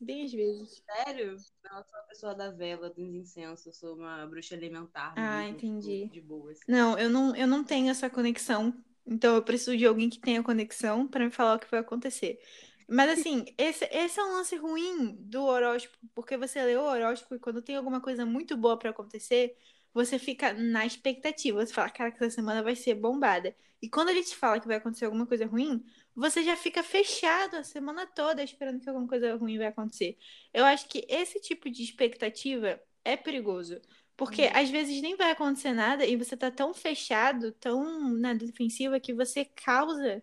Bem 0.00 0.24
às 0.24 0.32
vezes. 0.32 0.82
Sério? 0.86 1.36
Não, 1.64 1.78
eu 1.78 1.84
sou 1.84 1.98
uma 1.98 2.06
pessoa 2.08 2.34
da 2.34 2.50
vela, 2.50 2.90
dos 2.90 3.14
incensos, 3.14 3.66
eu 3.66 3.72
sou 3.72 3.96
uma 3.96 4.26
bruxa 4.26 4.54
elementar 4.54 5.16
Ah, 5.16 5.42
mesmo, 5.42 5.56
entendi. 5.56 6.04
tipo, 6.04 6.14
de 6.14 6.20
boa. 6.20 6.52
assim. 6.52 6.62
Não, 6.66 6.98
eu 6.98 7.10
não, 7.10 7.36
eu 7.36 7.46
não 7.46 7.64
tenho 7.64 7.90
essa 7.90 8.08
conexão. 8.08 8.74
Então 9.06 9.34
eu 9.34 9.42
preciso 9.42 9.76
de 9.76 9.86
alguém 9.86 10.08
que 10.08 10.18
tenha 10.20 10.42
conexão 10.42 11.06
pra 11.08 11.24
me 11.24 11.30
falar 11.30 11.56
o 11.56 11.58
que 11.58 11.70
vai 11.70 11.80
acontecer. 11.80 12.40
Mas 12.88 13.10
assim, 13.20 13.44
esse, 13.58 13.84
esse 13.86 14.18
é 14.18 14.24
um 14.24 14.32
lance 14.34 14.56
ruim 14.56 15.14
do 15.16 15.42
horóscopo, 15.44 15.96
porque 16.14 16.36
você 16.36 16.62
lê 16.64 16.76
o 16.76 16.82
horóscopo 16.82 17.34
e 17.36 17.38
quando 17.38 17.62
tem 17.62 17.76
alguma 17.76 18.00
coisa 18.00 18.26
muito 18.26 18.56
boa 18.56 18.78
pra 18.78 18.90
acontecer, 18.90 19.56
você 19.94 20.18
fica 20.18 20.52
na 20.52 20.86
expectativa. 20.86 21.64
Você 21.64 21.72
fala, 21.72 21.90
cara, 21.90 22.10
que 22.12 22.22
essa 22.24 22.34
semana 22.36 22.62
vai 22.62 22.76
ser 22.76 22.94
bombada. 22.94 23.54
E 23.82 23.88
quando 23.88 24.10
ele 24.10 24.22
te 24.22 24.36
fala 24.36 24.60
que 24.60 24.66
vai 24.66 24.76
acontecer 24.76 25.04
alguma 25.06 25.26
coisa 25.26 25.46
ruim, 25.46 25.84
você 26.14 26.42
já 26.44 26.56
fica 26.56 26.82
fechado 26.82 27.56
a 27.56 27.64
semana 27.64 28.06
toda 28.06 28.42
esperando 28.42 28.80
que 28.80 28.88
alguma 28.88 29.08
coisa 29.08 29.34
ruim 29.36 29.58
vai 29.58 29.68
acontecer. 29.68 30.18
Eu 30.52 30.64
acho 30.64 30.88
que 30.88 31.04
esse 31.08 31.40
tipo 31.40 31.70
de 31.70 31.82
expectativa 31.82 32.80
é 33.04 33.16
perigoso. 33.16 33.80
Porque 34.16 34.42
Uhum. 34.42 34.54
às 34.54 34.68
vezes 34.70 35.00
nem 35.00 35.16
vai 35.16 35.30
acontecer 35.30 35.72
nada 35.72 36.04
e 36.04 36.14
você 36.16 36.36
tá 36.36 36.50
tão 36.50 36.74
fechado, 36.74 37.52
tão 37.52 38.10
na 38.18 38.34
defensiva, 38.34 39.00
que 39.00 39.14
você 39.14 39.44
causa 39.46 40.22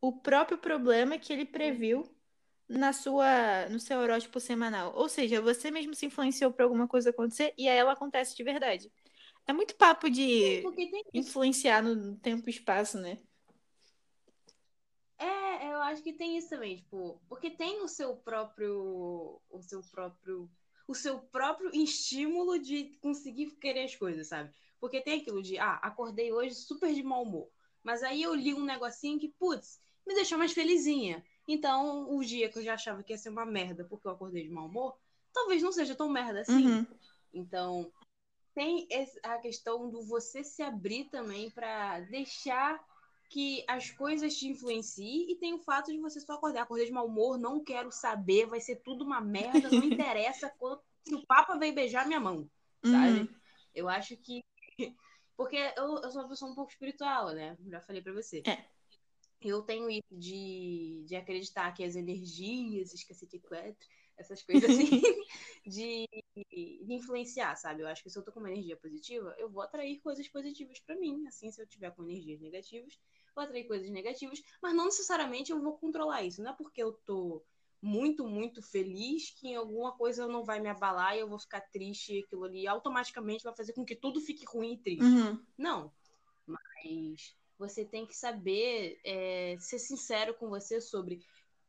o 0.00 0.12
próprio 0.12 0.58
problema 0.58 1.18
que 1.18 1.32
ele 1.32 1.44
previu 1.46 2.04
na 2.68 2.92
sua, 2.92 3.68
no 3.70 3.80
seu 3.80 3.98
horóscopo 3.98 4.40
semanal. 4.40 4.94
Ou 4.96 5.08
seja, 5.08 5.40
você 5.40 5.70
mesmo 5.70 5.94
se 5.94 6.06
influenciou 6.06 6.52
para 6.52 6.64
alguma 6.64 6.88
coisa 6.88 7.10
acontecer 7.10 7.54
e 7.58 7.68
aí 7.68 7.76
ela 7.78 7.92
acontece 7.92 8.36
de 8.36 8.42
verdade. 8.44 8.90
É 9.46 9.52
muito 9.52 9.76
papo 9.76 10.10
de 10.10 10.62
tem 10.74 11.04
influenciar 11.14 11.82
no 11.82 12.16
tempo 12.16 12.48
e 12.48 12.52
espaço, 12.52 12.98
né? 12.98 13.18
É, 15.18 15.72
eu 15.72 15.80
acho 15.82 16.02
que 16.02 16.12
tem 16.12 16.36
isso 16.36 16.50
também, 16.50 16.76
tipo, 16.76 17.20
porque 17.28 17.50
tem 17.50 17.80
o 17.80 17.88
seu 17.88 18.16
próprio, 18.16 19.40
o 19.48 19.62
seu 19.62 19.82
próprio, 19.82 20.50
o 20.86 20.94
seu 20.94 21.18
próprio 21.18 21.70
estímulo 21.72 22.58
de 22.58 22.98
conseguir 23.00 23.52
querer 23.52 23.84
as 23.84 23.94
coisas, 23.94 24.26
sabe? 24.26 24.52
Porque 24.80 25.00
tem 25.00 25.20
aquilo 25.20 25.42
de, 25.42 25.58
ah, 25.58 25.78
acordei 25.82 26.32
hoje 26.32 26.54
super 26.54 26.92
de 26.92 27.02
mau 27.02 27.22
humor, 27.22 27.48
mas 27.82 28.02
aí 28.02 28.22
eu 28.22 28.34
li 28.34 28.52
um 28.52 28.64
negocinho 28.64 29.18
que, 29.18 29.28
putz, 29.28 29.80
me 30.06 30.14
deixou 30.14 30.36
mais 30.36 30.52
felizinha. 30.52 31.24
Então, 31.48 32.10
o 32.10 32.22
dia 32.24 32.48
que 32.48 32.58
eu 32.58 32.64
já 32.64 32.74
achava 32.74 33.02
que 33.02 33.12
ia 33.12 33.18
ser 33.18 33.28
uma 33.28 33.46
merda 33.46 33.84
porque 33.84 34.06
eu 34.06 34.12
acordei 34.12 34.42
de 34.42 34.50
mau 34.50 34.66
humor, 34.66 34.98
talvez 35.32 35.62
não 35.62 35.72
seja 35.72 35.94
tão 35.94 36.08
merda 36.08 36.40
assim. 36.40 36.66
Uhum. 36.66 36.86
Então, 37.32 37.92
tem 38.56 38.88
a 39.22 39.36
questão 39.36 39.90
do 39.90 40.00
você 40.00 40.42
se 40.42 40.62
abrir 40.62 41.10
também 41.10 41.50
pra 41.50 42.00
deixar 42.00 42.82
que 43.28 43.62
as 43.68 43.90
coisas 43.90 44.34
te 44.34 44.48
influenciem 44.48 45.30
e 45.30 45.36
tem 45.36 45.52
o 45.52 45.58
fato 45.58 45.92
de 45.92 45.98
você 45.98 46.18
só 46.20 46.32
acordar. 46.32 46.62
Acordei 46.62 46.86
de 46.86 46.92
mau 46.92 47.06
humor, 47.06 47.38
não 47.38 47.62
quero 47.62 47.92
saber, 47.92 48.46
vai 48.46 48.58
ser 48.58 48.76
tudo 48.76 49.04
uma 49.04 49.20
merda, 49.20 49.70
não 49.70 49.84
interessa 49.84 50.48
quando, 50.58 50.80
se 51.04 51.14
o 51.14 51.26
Papa 51.26 51.58
veio 51.58 51.74
beijar 51.74 52.06
minha 52.06 52.18
mão, 52.18 52.50
sabe? 52.82 53.20
Uhum. 53.20 53.28
Eu 53.74 53.90
acho 53.90 54.16
que. 54.16 54.42
Porque 55.36 55.56
eu, 55.76 56.00
eu 56.02 56.10
sou 56.10 56.22
uma 56.22 56.28
pessoa 56.30 56.50
um 56.50 56.54
pouco 56.54 56.72
espiritual, 56.72 57.34
né? 57.34 57.58
Já 57.68 57.82
falei 57.82 58.00
pra 58.00 58.14
você. 58.14 58.42
É. 58.46 58.64
Eu 59.38 59.60
tenho 59.60 59.90
isso 59.90 60.16
de, 60.16 61.04
de 61.06 61.14
acreditar 61.14 61.70
que 61.74 61.84
as 61.84 61.94
energias, 61.94 62.94
esqueci 62.94 63.26
de 63.26 63.38
quatro, 63.38 63.86
essas 64.16 64.42
coisas 64.42 64.70
assim, 64.70 64.88
de, 65.66 66.08
de 66.50 66.94
influenciar, 66.94 67.56
sabe? 67.56 67.82
Eu 67.82 67.88
acho 67.88 68.02
que 68.02 68.10
se 68.10 68.18
eu 68.18 68.22
tô 68.22 68.32
com 68.32 68.40
uma 68.40 68.50
energia 68.50 68.76
positiva, 68.76 69.34
eu 69.38 69.48
vou 69.48 69.62
atrair 69.62 70.00
coisas 70.00 70.28
positivas 70.28 70.78
pra 70.80 70.96
mim. 70.96 71.26
Assim, 71.26 71.50
se 71.50 71.60
eu 71.60 71.66
tiver 71.66 71.90
com 71.92 72.02
energias 72.02 72.40
negativas, 72.40 72.98
vou 73.34 73.44
atrair 73.44 73.66
coisas 73.66 73.90
negativas, 73.90 74.42
mas 74.62 74.74
não 74.74 74.86
necessariamente 74.86 75.52
eu 75.52 75.60
vou 75.60 75.78
controlar 75.78 76.22
isso. 76.22 76.42
Não 76.42 76.52
é 76.52 76.56
porque 76.56 76.82
eu 76.82 76.92
tô 76.92 77.42
muito, 77.80 78.26
muito 78.26 78.62
feliz 78.62 79.30
que 79.30 79.48
em 79.48 79.56
alguma 79.56 79.92
coisa 79.92 80.26
não 80.26 80.44
vai 80.44 80.60
me 80.60 80.68
abalar 80.68 81.16
e 81.16 81.20
eu 81.20 81.28
vou 81.28 81.38
ficar 81.38 81.60
triste 81.60 82.14
e 82.14 82.22
aquilo 82.22 82.44
ali 82.44 82.66
automaticamente 82.66 83.44
vai 83.44 83.54
fazer 83.54 83.72
com 83.74 83.84
que 83.84 83.94
tudo 83.94 84.20
fique 84.20 84.44
ruim 84.44 84.72
e 84.74 84.78
triste. 84.78 85.04
Uhum. 85.04 85.44
Não. 85.56 85.92
Mas 86.46 87.36
você 87.58 87.84
tem 87.84 88.06
que 88.06 88.16
saber 88.16 88.98
é, 89.04 89.56
ser 89.58 89.78
sincero 89.78 90.34
com 90.34 90.48
você 90.48 90.80
sobre. 90.80 91.20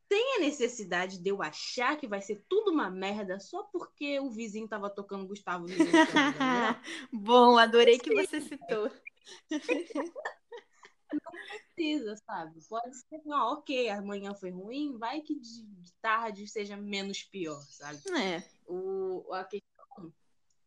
Tem 0.09 0.37
a 0.37 0.39
necessidade 0.39 1.17
de 1.19 1.29
eu 1.29 1.41
achar 1.41 1.97
que 1.97 2.07
vai 2.07 2.21
ser 2.21 2.43
tudo 2.47 2.71
uma 2.71 2.89
merda 2.89 3.39
só 3.39 3.63
porque 3.63 4.19
o 4.19 4.29
vizinho 4.29 4.67
tava 4.67 4.89
tocando 4.89 5.27
Gustavo 5.27 5.65
Lima? 5.65 5.85
Bom, 7.11 7.57
adorei 7.57 7.99
que 7.99 8.13
você 8.13 8.39
citou. 8.39 8.89
precisa, 11.75 12.15
sabe? 12.25 12.59
Pode 12.67 12.97
ser, 12.97 13.21
não, 13.23 13.53
ok, 13.53 13.89
amanhã 13.89 14.33
foi 14.33 14.49
ruim, 14.49 14.97
vai 14.97 15.21
que 15.21 15.35
de 15.35 15.93
tarde 16.01 16.47
seja 16.47 16.75
menos 16.75 17.23
pior, 17.23 17.61
sabe? 17.69 17.99
É. 18.19 18.43
O, 18.67 19.31
a 19.33 19.43
questão 19.43 20.13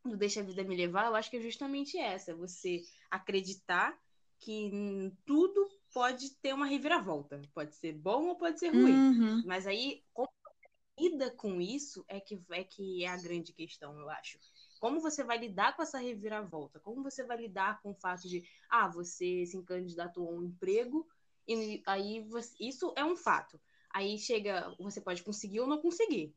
do 0.04 0.16
Deixa 0.16 0.40
a 0.40 0.44
Vida 0.44 0.62
Me 0.64 0.76
Levar, 0.76 1.06
eu 1.06 1.16
acho 1.16 1.30
que 1.30 1.36
é 1.36 1.42
justamente 1.42 1.98
essa. 1.98 2.34
Você 2.36 2.82
acreditar 3.10 3.98
que 4.38 5.12
tudo 5.26 5.68
pode 5.92 6.30
ter 6.36 6.52
uma 6.54 6.66
reviravolta. 6.66 7.40
Pode 7.54 7.74
ser 7.74 7.92
bom 7.92 8.28
ou 8.28 8.36
pode 8.36 8.58
ser 8.58 8.68
ruim. 8.70 8.94
Uhum. 8.94 9.42
Mas 9.44 9.66
aí, 9.66 10.02
como 10.12 10.28
você 10.42 10.68
lida 10.98 11.30
com 11.30 11.60
isso 11.60 12.04
é 12.08 12.20
que, 12.20 12.40
é 12.50 12.64
que 12.64 13.04
é 13.04 13.08
a 13.08 13.16
grande 13.16 13.52
questão, 13.52 13.98
eu 13.98 14.08
acho. 14.10 14.38
Como 14.80 15.00
você 15.00 15.22
vai 15.22 15.38
lidar 15.38 15.76
com 15.76 15.82
essa 15.82 15.98
reviravolta? 15.98 16.80
Como 16.80 17.02
você 17.02 17.24
vai 17.24 17.36
lidar 17.36 17.80
com 17.82 17.90
o 17.90 17.94
fato 17.94 18.28
de, 18.28 18.42
ah, 18.68 18.88
você 18.88 19.44
se 19.46 19.62
candidatou 19.64 20.28
a 20.28 20.32
um 20.32 20.42
emprego 20.44 21.06
e 21.46 21.82
aí 21.86 22.22
você, 22.22 22.54
isso 22.60 22.92
é 22.96 23.04
um 23.04 23.16
fato. 23.16 23.60
Aí 23.92 24.18
chega, 24.18 24.74
você 24.78 25.00
pode 25.00 25.22
conseguir 25.22 25.60
ou 25.60 25.66
não 25.66 25.82
conseguir. 25.82 26.34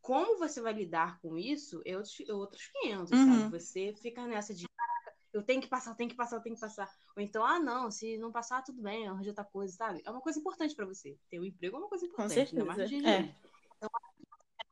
Como 0.00 0.38
você 0.38 0.60
vai 0.60 0.72
lidar 0.72 1.20
com 1.20 1.36
isso 1.36 1.82
é 1.84 1.96
outros, 1.96 2.20
é 2.20 2.32
outros 2.32 2.66
500, 2.68 3.10
Uhum. 3.12 3.26
sabe? 3.26 3.50
Você 3.50 3.94
fica 4.00 4.26
nessa 4.26 4.54
de, 4.54 4.66
"Caraca, 4.68 4.87
eu 5.32 5.42
tenho 5.42 5.60
que 5.60 5.68
passar, 5.68 5.90
eu 5.90 5.96
tenho 5.96 6.10
que 6.10 6.16
passar, 6.16 6.36
eu 6.36 6.42
tenho 6.42 6.54
que 6.54 6.60
passar. 6.60 6.90
Ou 7.16 7.22
então, 7.22 7.44
ah, 7.44 7.60
não, 7.60 7.90
se 7.90 8.16
não 8.18 8.32
passar, 8.32 8.62
tudo 8.62 8.80
bem, 8.82 9.06
arranja 9.06 9.30
outra 9.30 9.44
coisa, 9.44 9.74
sabe? 9.74 10.02
É 10.04 10.10
uma 10.10 10.20
coisa 10.20 10.38
importante 10.38 10.74
pra 10.74 10.86
você. 10.86 11.18
Ter 11.28 11.38
um 11.38 11.44
emprego 11.44 11.76
é 11.76 11.78
uma 11.80 11.88
coisa 11.88 12.06
Com 12.06 12.12
importante, 12.12 12.54
mais 12.54 12.68
no 12.68 12.74
certeza. 12.74 12.88
dia 12.88 13.00
de 13.00 13.06
É. 13.06 13.34
Então, 13.76 13.88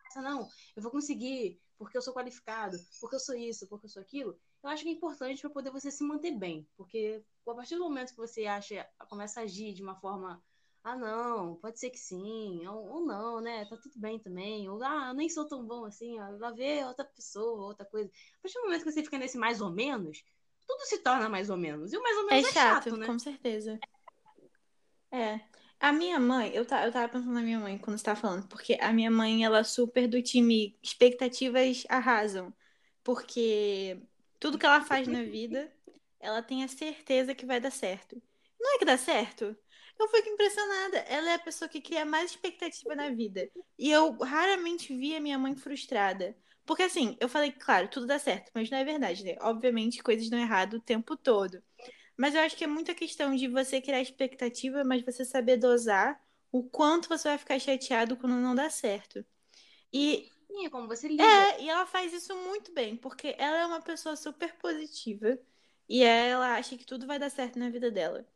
essa, 0.07 0.23
não, 0.23 0.49
eu 0.75 0.83
vou 0.83 0.91
conseguir, 0.91 1.61
porque 1.79 1.97
eu 1.97 2.03
sou 2.03 2.15
qualificado, 2.15 2.77
porque 3.01 3.17
eu 3.17 3.21
sou 3.21 3.37
isso, 3.37 3.69
porque 3.69 3.87
eu 3.87 3.91
sou 3.91 4.03
aquilo. 4.03 4.39
Eu 4.63 4.71
acho 4.71 4.83
que 4.83 4.89
é 4.89 4.93
importante 4.93 5.41
pra 5.41 5.51
poder 5.51 5.71
você 5.71 5.91
se 5.91 6.03
manter 6.03 6.33
bem. 6.33 6.67
Porque 6.77 7.23
a 7.47 7.55
partir 7.55 7.77
do 7.77 7.85
momento 7.85 8.11
que 8.11 8.17
você 8.17 8.47
acha, 8.47 8.89
começa 9.09 9.41
a 9.41 9.45
agir 9.45 9.75
de 9.75 9.83
uma 9.83 9.95
forma 9.97 10.43
ah, 10.87 10.97
não, 10.97 11.57
pode 11.57 11.81
ser 11.81 11.91
que 11.91 11.99
sim, 11.99 12.65
ou, 12.65 12.87
ou 12.87 13.01
não, 13.05 13.41
né? 13.41 13.65
Tá 13.65 13.77
tudo 13.77 13.99
bem 13.99 14.21
também. 14.21 14.69
Ou, 14.69 14.81
ah, 14.85 15.09
eu 15.09 15.15
nem 15.15 15.29
sou 15.29 15.45
tão 15.45 15.67
bom 15.67 15.85
assim, 15.85 16.17
ó, 16.21 16.39
vai 16.39 16.55
ver 16.55 16.87
outra 16.87 17.05
pessoa, 17.05 17.67
outra 17.67 17.85
coisa. 17.85 18.09
A 18.09 18.43
partir 18.43 18.55
do 18.61 18.65
momento 18.67 18.85
que 18.85 18.93
você 18.93 19.03
fica 19.03 19.19
nesse 19.19 19.37
mais 19.37 19.61
ou 19.61 19.69
menos, 19.73 20.23
tudo 20.67 20.85
se 20.87 20.99
torna 20.99 21.29
mais 21.29 21.51
ou 21.51 21.57
menos. 21.57 21.93
E 21.93 21.97
o 21.99 22.03
mais 22.03 22.17
ou 22.19 22.27
É 22.31 22.39
menos 22.39 22.47
é, 22.47 22.53
chato, 22.53 22.93
chato, 22.93 22.97
né? 22.97 23.07
com 23.07 23.19
certeza. 23.19 23.81
É. 25.11 25.41
A 25.79 25.93
minha 25.93 26.19
mãe, 26.19 26.51
eu, 26.55 26.65
ta- 26.67 26.85
eu 26.87 26.93
tava 26.93 27.09
pensando 27.09 27.33
na 27.33 27.43
minha 27.43 27.59
mãe 27.61 27.79
quando 27.79 27.99
você 27.99 28.05
tava 28.05 28.21
falando, 28.21 28.49
porque 28.49 28.79
a 28.81 28.93
minha 28.93 29.11
mãe, 29.11 29.45
ela 29.45 29.59
é 29.61 29.65
super 29.65 30.09
do 30.09 30.23
time 30.23 30.79
expectativas 30.83 31.85
arrasam. 31.89 32.53
Porque 33.05 34.01
tudo 34.41 34.59
que 34.59 34.67
ela 34.67 34.81
faz 34.83 35.07
na 35.09 35.23
vida, 35.23 35.73
ela 36.19 36.43
tem 36.43 36.65
a 36.65 36.69
certeza 36.69 37.35
que 37.35 37.47
vai 37.47 37.61
dar 37.61 37.71
certo. 37.71 38.21
Não 38.59 38.75
é 38.77 38.79
que 38.79 38.85
dá 38.85 38.97
certo? 38.99 39.57
Eu 39.99 40.09
fico 40.09 40.29
impressionada. 40.31 40.99
Ela 41.01 41.31
é 41.31 41.35
a 41.35 41.39
pessoa 41.39 41.69
que 41.69 41.81
cria 41.81 42.05
mais 42.05 42.31
expectativa 42.33 42.95
na 42.95 43.11
vida. 43.11 43.49
E 43.79 43.91
eu 43.91 44.17
raramente 44.19 44.95
vi 44.97 45.15
a 45.17 45.21
minha 45.21 45.39
mãe 45.39 45.55
frustrada. 45.57 46.37
Porque 46.67 46.83
assim, 46.85 47.17
eu 47.21 47.29
falei, 47.29 47.53
claro, 47.53 47.89
tudo 47.89 48.07
dá 48.07 48.19
certo, 48.19 48.51
mas 48.55 48.71
não 48.71 48.79
é 48.79 48.85
verdade, 48.85 49.25
né? 49.25 49.37
Obviamente, 49.41 50.03
coisas 50.03 50.29
dão 50.31 50.39
errado 50.41 50.75
o 50.75 50.81
tempo 50.81 51.17
todo. 51.17 51.63
Mas 52.17 52.35
eu 52.35 52.41
acho 52.43 52.57
que 52.57 52.65
é 52.65 52.67
muita 52.67 52.95
questão 52.95 53.35
de 53.37 53.49
você 53.49 53.81
criar 53.81 54.01
expectativa, 54.03 54.85
mas 54.85 55.05
você 55.05 55.25
saber 55.25 55.59
dosar 55.59 56.21
o 56.53 56.65
quanto 56.65 57.09
você 57.09 57.29
vai 57.29 57.39
ficar 57.39 57.59
chateado 57.61 58.17
quando 58.17 58.37
não 58.37 58.55
dá 58.55 58.71
certo. 58.71 59.25
E 59.93 60.31
é 60.65 60.71
como 60.71 60.89
você 60.89 61.09
lida. 61.09 61.49
é, 61.49 61.63
e 61.63 61.69
ela 61.69 61.87
faz 61.87 62.13
isso 62.13 62.35
muito 62.37 62.73
bem, 62.75 62.97
porque 62.97 63.35
ela 63.39 63.59
é 63.59 63.67
uma 63.67 63.81
pessoa 63.81 64.17
super 64.17 64.55
positiva 64.59 65.39
e 65.89 66.03
ela 66.03 66.55
acha 66.57 66.77
que 66.77 66.85
tudo 66.85 67.07
vai 67.07 67.19
dar 67.19 67.31
certo 67.31 67.59
na 67.59 67.71
vida 67.71 67.91
dela. 67.91 68.27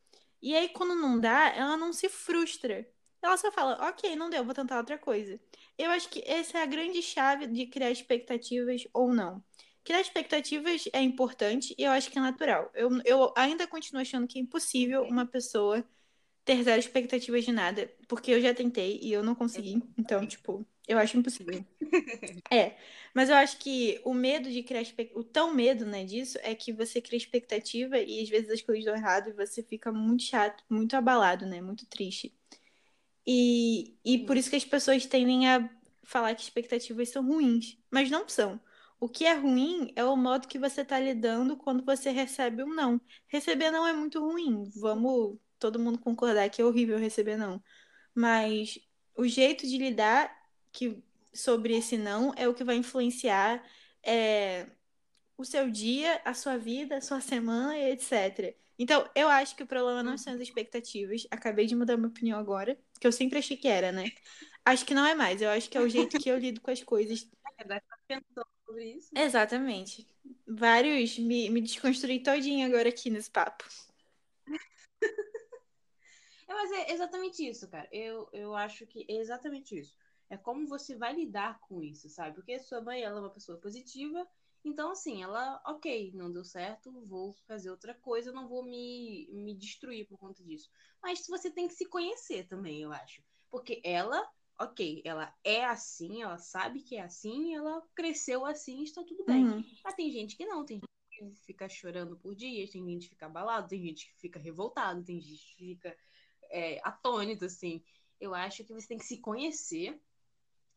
E 0.42 0.54
aí, 0.56 0.68
quando 0.70 0.94
não 0.94 1.20
dá, 1.20 1.48
ela 1.54 1.76
não 1.76 1.92
se 1.92 2.08
frustra. 2.08 2.86
Ela 3.22 3.36
só 3.36 3.52
fala, 3.52 3.88
ok, 3.88 4.16
não 4.16 4.30
deu, 4.30 4.44
vou 4.44 4.54
tentar 4.54 4.78
outra 4.78 4.98
coisa. 4.98 5.38
Eu 5.78 5.90
acho 5.90 6.08
que 6.08 6.22
essa 6.26 6.58
é 6.58 6.62
a 6.62 6.66
grande 6.66 7.02
chave 7.02 7.46
de 7.46 7.66
criar 7.66 7.90
expectativas 7.90 8.86
ou 8.92 9.12
não. 9.12 9.42
Criar 9.84 10.00
expectativas 10.00 10.84
é 10.92 11.00
importante 11.02 11.74
e 11.78 11.82
eu 11.84 11.90
acho 11.92 12.10
que 12.10 12.18
é 12.18 12.20
natural. 12.22 12.70
Eu, 12.74 12.90
eu 13.04 13.32
ainda 13.36 13.66
continuo 13.66 14.00
achando 14.02 14.26
que 14.26 14.38
é 14.38 14.42
impossível 14.42 15.02
uma 15.04 15.26
pessoa 15.26 15.84
ter 16.44 16.62
zero 16.62 16.80
expectativas 16.80 17.44
de 17.44 17.52
nada, 17.52 17.90
porque 18.08 18.30
eu 18.30 18.40
já 18.40 18.54
tentei 18.54 18.98
e 19.02 19.12
eu 19.12 19.22
não 19.22 19.34
consegui. 19.34 19.82
Então, 19.96 20.26
tipo, 20.26 20.66
eu 20.88 20.98
acho 20.98 21.16
impossível. 21.16 21.64
É, 22.50 22.76
mas 23.14 23.28
eu 23.28 23.36
acho 23.36 23.58
que 23.58 24.00
o 24.04 24.12
medo 24.12 24.50
de 24.50 24.62
criar 24.62 24.82
o 25.14 25.22
tão 25.24 25.54
medo, 25.54 25.86
né, 25.86 26.04
disso 26.04 26.38
é 26.42 26.54
que 26.54 26.72
você 26.72 27.00
cria 27.00 27.16
expectativa 27.16 27.98
e 27.98 28.22
às 28.22 28.28
vezes 28.28 28.50
as 28.50 28.62
coisas 28.62 28.84
dão 28.84 28.94
errado 28.94 29.28
e 29.30 29.32
você 29.32 29.62
fica 29.62 29.92
muito 29.92 30.24
chato, 30.24 30.64
muito 30.68 30.94
abalado, 30.96 31.46
né, 31.46 31.60
muito 31.60 31.86
triste. 31.86 32.34
E, 33.32 33.96
e 34.04 34.18
por 34.26 34.36
isso 34.36 34.50
que 34.50 34.56
as 34.56 34.64
pessoas 34.64 35.06
tendem 35.06 35.48
a 35.48 35.70
falar 36.02 36.34
que 36.34 36.42
expectativas 36.42 37.10
são 37.10 37.24
ruins, 37.24 37.78
mas 37.88 38.10
não 38.10 38.28
são. 38.28 38.60
O 38.98 39.08
que 39.08 39.24
é 39.24 39.34
ruim 39.34 39.92
é 39.94 40.04
o 40.04 40.16
modo 40.16 40.48
que 40.48 40.58
você 40.58 40.84
tá 40.84 40.98
lidando 40.98 41.56
quando 41.56 41.84
você 41.84 42.10
recebe 42.10 42.64
um 42.64 42.74
não. 42.74 43.00
Receber 43.28 43.70
não 43.70 43.86
é 43.86 43.92
muito 43.92 44.18
ruim. 44.18 44.64
Vamos 44.74 45.38
todo 45.60 45.78
mundo 45.78 46.00
concordar 46.00 46.50
que 46.50 46.60
é 46.60 46.64
horrível 46.64 46.98
receber 46.98 47.36
não. 47.36 47.62
Mas 48.12 48.80
o 49.14 49.28
jeito 49.28 49.64
de 49.64 49.78
lidar 49.78 50.36
que 50.72 51.00
sobre 51.32 51.76
esse 51.76 51.96
não 51.96 52.34
é 52.36 52.48
o 52.48 52.54
que 52.54 52.64
vai 52.64 52.74
influenciar 52.76 53.64
é, 54.02 54.66
o 55.38 55.44
seu 55.44 55.70
dia, 55.70 56.20
a 56.24 56.34
sua 56.34 56.58
vida, 56.58 56.96
a 56.96 57.00
sua 57.00 57.20
semana 57.20 57.78
etc. 57.78 58.56
Então, 58.82 59.06
eu 59.14 59.28
acho 59.28 59.54
que 59.54 59.62
o 59.62 59.66
problema 59.66 60.02
não 60.02 60.16
são 60.16 60.32
as 60.32 60.40
expectativas. 60.40 61.26
Acabei 61.30 61.66
de 61.66 61.76
mudar 61.76 61.98
minha 61.98 62.08
opinião 62.08 62.38
agora, 62.38 62.78
que 62.98 63.06
eu 63.06 63.12
sempre 63.12 63.38
achei 63.38 63.54
que 63.54 63.68
era, 63.68 63.92
né? 63.92 64.06
Acho 64.64 64.86
que 64.86 64.94
não 64.94 65.04
é 65.04 65.14
mais. 65.14 65.42
Eu 65.42 65.50
acho 65.50 65.68
que 65.68 65.76
é 65.76 65.82
o 65.82 65.88
jeito 65.88 66.18
que 66.18 66.30
eu 66.30 66.38
lido 66.40 66.62
com 66.62 66.70
as 66.70 66.82
coisas. 66.82 67.30
Agora 67.58 67.82
pensando 68.08 68.48
sobre 68.64 68.92
isso. 68.92 69.10
Exatamente. 69.14 70.08
Vários. 70.48 71.18
Me, 71.18 71.50
me 71.50 71.60
desconstruí 71.60 72.22
todinho 72.22 72.66
agora 72.66 72.88
aqui 72.88 73.10
nesse 73.10 73.30
papo. 73.30 73.66
É, 76.48 76.54
mas 76.54 76.72
é 76.72 76.92
exatamente 76.92 77.46
isso, 77.46 77.68
cara. 77.68 77.86
Eu, 77.92 78.30
eu 78.32 78.56
acho 78.56 78.86
que 78.86 79.04
é 79.10 79.16
exatamente 79.16 79.78
isso. 79.78 79.94
É 80.30 80.38
como 80.38 80.66
você 80.66 80.96
vai 80.96 81.12
lidar 81.12 81.60
com 81.60 81.82
isso, 81.82 82.08
sabe? 82.08 82.34
Porque 82.34 82.58
sua 82.58 82.80
mãe, 82.80 83.02
ela 83.02 83.18
é 83.18 83.20
uma 83.20 83.28
pessoa 83.28 83.58
positiva, 83.58 84.26
então, 84.64 84.90
assim, 84.90 85.22
ela, 85.22 85.60
ok, 85.66 86.12
não 86.14 86.30
deu 86.30 86.44
certo, 86.44 86.92
vou 87.06 87.32
fazer 87.46 87.70
outra 87.70 87.94
coisa, 87.94 88.30
não 88.30 88.46
vou 88.46 88.62
me, 88.62 89.26
me 89.32 89.54
destruir 89.54 90.06
por 90.06 90.18
conta 90.18 90.42
disso. 90.44 90.70
Mas 91.02 91.26
você 91.26 91.50
tem 91.50 91.66
que 91.66 91.74
se 91.74 91.86
conhecer 91.86 92.46
também, 92.46 92.82
eu 92.82 92.92
acho. 92.92 93.22
Porque 93.50 93.80
ela, 93.82 94.28
ok, 94.58 95.00
ela 95.04 95.34
é 95.42 95.64
assim, 95.64 96.22
ela 96.22 96.36
sabe 96.36 96.82
que 96.82 96.96
é 96.96 97.02
assim, 97.02 97.54
ela 97.54 97.82
cresceu 97.94 98.44
assim, 98.44 98.82
está 98.82 99.02
tudo 99.02 99.24
bem. 99.24 99.46
Uhum. 99.46 99.64
Mas 99.82 99.94
tem 99.94 100.10
gente 100.10 100.36
que 100.36 100.44
não, 100.44 100.64
tem 100.64 100.78
gente 100.78 101.34
que 101.34 101.46
fica 101.46 101.68
chorando 101.68 102.16
por 102.16 102.34
dias, 102.34 102.70
tem 102.70 102.84
gente 102.86 103.04
que 103.04 103.14
fica 103.14 103.26
abalado, 103.26 103.68
tem 103.68 103.82
gente 103.82 104.06
que 104.06 104.20
fica 104.20 104.38
revoltado, 104.38 105.02
tem 105.02 105.20
gente 105.20 105.46
que 105.46 105.56
fica 105.56 105.96
é, 106.50 106.80
atônito, 106.84 107.46
assim. 107.46 107.82
Eu 108.20 108.34
acho 108.34 108.62
que 108.62 108.74
você 108.74 108.86
tem 108.86 108.98
que 108.98 109.06
se 109.06 109.16
conhecer 109.18 109.98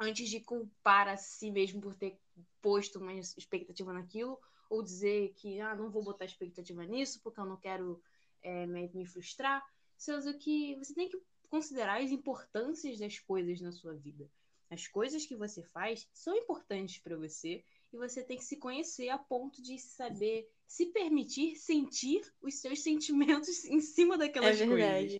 antes 0.04 0.30
de 0.30 0.40
culpar 0.40 1.08
a 1.08 1.18
si 1.18 1.52
mesmo 1.52 1.82
por 1.82 1.96
ter 1.96 2.20
posto 2.62 3.00
uma 3.00 3.14
expectativa 3.14 3.92
naquilo, 3.94 4.40
ou 4.70 4.82
dizer 4.82 5.34
que, 5.36 5.60
ah, 5.60 5.76
não 5.76 5.90
vou 5.90 6.04
botar 6.04 6.26
expectativa 6.26 6.84
nisso 6.86 7.20
porque 7.22 7.40
eu 7.40 7.46
não 7.46 7.58
quero 7.58 8.02
é, 8.42 8.66
me, 8.66 8.90
me 8.94 9.06
frustrar. 9.06 9.64
Sendo 9.98 10.38
que 10.38 10.76
você 10.76 10.94
tem 10.94 11.10
que 11.10 11.22
considerar 11.50 12.02
as 12.02 12.12
importâncias 12.12 12.98
das 13.00 13.20
coisas 13.20 13.62
na 13.62 13.72
sua 13.72 13.94
vida. 13.94 14.30
As 14.70 14.88
coisas 14.88 15.26
que 15.26 15.36
você 15.36 15.62
faz 15.62 16.10
são 16.12 16.36
importantes 16.36 16.98
para 16.98 17.16
você 17.16 17.64
e 17.92 17.98
você 17.98 18.24
tem 18.24 18.38
que 18.38 18.44
se 18.44 18.58
conhecer 18.58 19.10
a 19.10 19.18
ponto 19.20 19.62
de 19.62 19.78
saber 19.78 20.50
se 20.66 20.88
permitir 20.88 21.56
sentir 21.56 22.22
os 22.42 22.56
seus 22.56 22.82
sentimentos 22.82 23.64
em 23.66 23.80
cima 23.80 24.16
É 24.16 24.18
daquelas 24.18 24.58
verdade. 24.58 25.20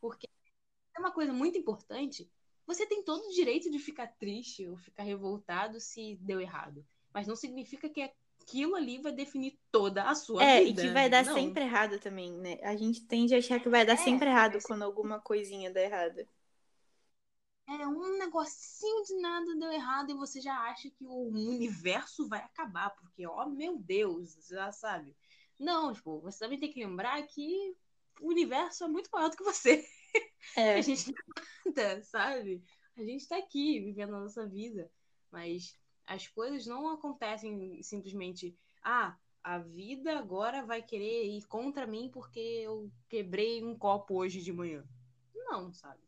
Porque 0.00 0.28
é 0.96 1.00
uma 1.00 1.10
coisa 1.12 1.32
muito 1.32 1.58
importante. 1.58 2.30
Você 2.66 2.86
tem 2.86 3.02
todo 3.04 3.24
o 3.26 3.32
direito 3.32 3.70
de 3.70 3.78
ficar 3.78 4.08
triste 4.18 4.66
ou 4.68 4.76
ficar 4.76 5.02
revoltado 5.04 5.80
se 5.80 6.16
deu 6.20 6.40
errado. 6.40 6.84
Mas 7.12 7.26
não 7.26 7.36
significa 7.36 7.88
que 7.88 8.02
aquilo 8.40 8.74
ali 8.76 8.98
vai 9.00 9.12
definir 9.12 9.58
toda 9.70 10.04
a 10.08 10.14
sua 10.14 10.46
É, 10.52 10.62
e 10.62 10.74
vida. 10.74 10.74
que 10.74 10.90
vai 10.90 11.08
dar 11.08 11.24
Não. 11.24 11.24
sempre 11.24 11.64
errado 11.64 11.98
também, 11.98 12.32
né? 12.32 12.58
A 12.62 12.76
gente 12.76 13.06
tende 13.06 13.34
a 13.34 13.38
achar 13.38 13.60
que 13.60 13.68
vai 13.70 13.84
dar 13.86 13.96
É, 13.96 13.96
sempre 13.96 14.28
errado 14.28 14.60
quando 14.60 14.82
alguma 14.82 15.18
coisinha 15.20 15.72
dá 15.72 15.80
errado. 15.80 16.26
É 17.68 17.86
um 17.86 18.18
negocinho 18.18 19.04
de 19.04 19.16
nada 19.20 19.56
deu 19.56 19.72
errado 19.72 20.10
e 20.10 20.14
você 20.14 20.40
já 20.40 20.54
acha 20.70 20.90
que 20.90 21.04
o 21.04 21.28
universo 21.28 22.28
vai 22.28 22.40
acabar, 22.40 22.90
porque, 22.90 23.26
ó, 23.26 23.46
meu 23.48 23.78
Deus, 23.78 24.34
já 24.48 24.70
sabe. 24.72 25.16
Não, 25.58 25.92
tipo, 25.92 26.20
você 26.20 26.38
também 26.40 26.58
tem 26.58 26.72
que 26.72 26.84
lembrar 26.84 27.20
que 27.26 27.76
o 28.20 28.28
universo 28.28 28.84
é 28.84 28.88
muito 28.88 29.08
maior 29.12 29.30
do 29.30 29.36
que 29.36 29.44
você. 29.44 29.84
É, 30.56 30.74
A 30.78 30.80
gente 30.80 31.12
não 31.12 31.14
é 31.36 31.82
nada, 31.82 32.02
sabe? 32.02 32.62
A 32.96 33.02
gente 33.02 33.26
tá 33.26 33.38
aqui 33.38 33.80
vivendo 33.80 34.14
a 34.14 34.20
nossa 34.20 34.46
vida, 34.46 34.90
mas 35.30 35.78
as 36.06 36.28
coisas 36.28 36.66
não 36.66 36.88
acontecem 36.90 37.82
simplesmente, 37.82 38.56
ah, 38.82 39.16
a 39.42 39.58
vida 39.58 40.18
agora 40.18 40.64
vai 40.64 40.82
querer 40.82 41.24
ir 41.24 41.46
contra 41.46 41.86
mim 41.86 42.10
porque 42.12 42.38
eu 42.38 42.92
quebrei 43.08 43.64
um 43.64 43.76
copo 43.76 44.16
hoje 44.16 44.40
de 44.40 44.52
manhã. 44.52 44.84
Não, 45.34 45.72
sabe? 45.72 46.00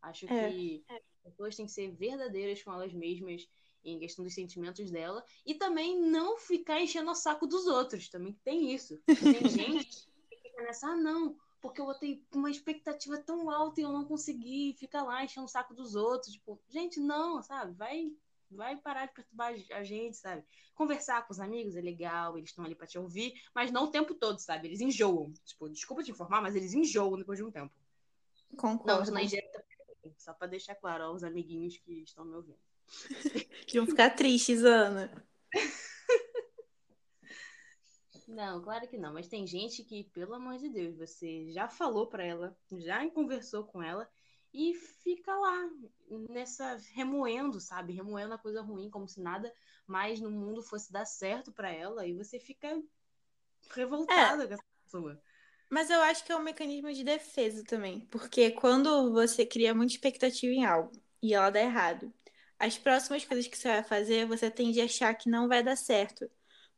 Acho 0.00 0.26
É. 0.26 0.50
que 0.50 0.84
as 0.88 1.02
pessoas 1.22 1.54
têm 1.56 1.66
que 1.66 1.72
ser 1.72 1.92
verdadeiras 1.92 2.62
com 2.62 2.72
elas 2.72 2.92
mesmas 2.92 3.48
em 3.84 3.98
questão 3.98 4.24
dos 4.24 4.34
sentimentos 4.34 4.90
dela. 4.90 5.24
E 5.44 5.54
também 5.54 6.00
não 6.00 6.38
ficar 6.38 6.80
enchendo 6.80 7.10
o 7.10 7.14
saco 7.14 7.46
dos 7.46 7.66
outros. 7.66 8.08
Também 8.08 8.32
tem 8.44 8.72
isso. 8.74 9.00
Tem 9.06 9.06
gente 9.48 9.86
que 10.28 10.36
fica 10.42 10.62
nessa, 10.62 10.88
ah, 10.88 10.96
não, 10.96 11.36
porque 11.62 11.80
eu 11.80 11.86
botei 11.86 12.22
uma 12.34 12.50
expectativa 12.50 13.16
tão 13.18 13.48
alta 13.48 13.80
e 13.80 13.84
eu 13.84 13.92
não 13.92 14.04
consegui. 14.04 14.74
Fica 14.78 15.00
lá 15.02 15.24
enchendo 15.24 15.46
o 15.46 15.48
saco 15.48 15.72
dos 15.72 15.94
outros. 15.94 16.32
Tipo, 16.32 16.60
gente, 16.68 16.98
não, 16.98 17.40
sabe? 17.42 17.72
Vai 17.74 18.12
vai 18.54 18.76
parar 18.76 19.06
de 19.06 19.14
perturbar 19.14 19.54
a 19.70 19.82
gente, 19.82 20.18
sabe? 20.18 20.44
Conversar 20.74 21.26
com 21.26 21.32
os 21.32 21.40
amigos 21.40 21.74
é 21.74 21.80
legal, 21.80 22.36
eles 22.36 22.50
estão 22.50 22.64
ali 22.64 22.74
para 22.74 22.86
te 22.86 22.98
ouvir, 22.98 23.32
mas 23.54 23.70
não 23.70 23.84
o 23.84 23.90
tempo 23.90 24.14
todo, 24.14 24.38
sabe? 24.40 24.68
Eles 24.68 24.80
enjoam. 24.82 25.32
Tipo, 25.44 25.70
desculpa 25.70 26.02
te 26.02 26.10
informar, 26.10 26.42
mas 26.42 26.54
eles 26.54 26.74
enjoam 26.74 27.16
depois 27.16 27.38
de 27.38 27.44
um 27.44 27.50
tempo. 27.50 27.72
Concordo. 28.56 28.98
Não, 28.98 29.06
também. 29.06 29.26
Só 30.18 30.34
para 30.34 30.48
deixar 30.48 30.74
claro 30.74 31.04
aos 31.04 31.22
amiguinhos 31.22 31.78
que 31.78 32.02
estão 32.02 32.26
me 32.26 32.34
ouvindo. 32.34 32.58
Que 33.66 33.78
vão 33.78 33.86
ficar 33.86 34.10
tristes, 34.10 34.62
Ana. 34.64 35.10
Não, 38.28 38.62
claro 38.62 38.86
que 38.88 38.96
não. 38.96 39.12
Mas 39.12 39.28
tem 39.28 39.46
gente 39.46 39.82
que, 39.84 40.04
pelo 40.04 40.34
amor 40.34 40.58
de 40.58 40.68
Deus, 40.68 40.96
você 40.96 41.50
já 41.50 41.68
falou 41.68 42.06
para 42.06 42.24
ela, 42.24 42.56
já 42.78 43.08
conversou 43.10 43.64
com 43.64 43.82
ela 43.82 44.08
e 44.52 44.74
fica 44.74 45.34
lá 45.34 45.70
nessa 46.28 46.76
remoendo, 46.92 47.58
sabe? 47.60 47.92
Remoendo 47.92 48.34
a 48.34 48.38
coisa 48.38 48.60
ruim, 48.60 48.90
como 48.90 49.08
se 49.08 49.20
nada 49.20 49.52
mais 49.86 50.20
no 50.20 50.30
mundo 50.30 50.62
fosse 50.62 50.92
dar 50.92 51.06
certo 51.06 51.52
para 51.52 51.70
ela 51.70 52.06
e 52.06 52.14
você 52.14 52.38
fica 52.38 52.80
revoltada 53.70 54.44
é. 54.44 54.46
com 54.46 54.54
essa 54.54 54.64
pessoa. 54.84 55.22
Mas 55.70 55.88
eu 55.88 56.00
acho 56.02 56.24
que 56.24 56.32
é 56.32 56.36
um 56.36 56.42
mecanismo 56.42 56.92
de 56.92 57.02
defesa 57.02 57.64
também, 57.64 58.00
porque 58.10 58.50
quando 58.50 59.10
você 59.12 59.46
cria 59.46 59.74
muita 59.74 59.94
expectativa 59.94 60.52
em 60.52 60.66
algo 60.66 60.92
e 61.22 61.32
ela 61.32 61.48
dá 61.48 61.60
errado, 61.60 62.12
as 62.58 62.76
próximas 62.76 63.24
coisas 63.24 63.46
que 63.46 63.56
você 63.56 63.68
vai 63.68 63.82
fazer, 63.82 64.26
você 64.26 64.50
tende 64.50 64.80
a 64.80 64.84
achar 64.84 65.14
que 65.14 65.30
não 65.30 65.48
vai 65.48 65.62
dar 65.62 65.76
certo. 65.76 66.30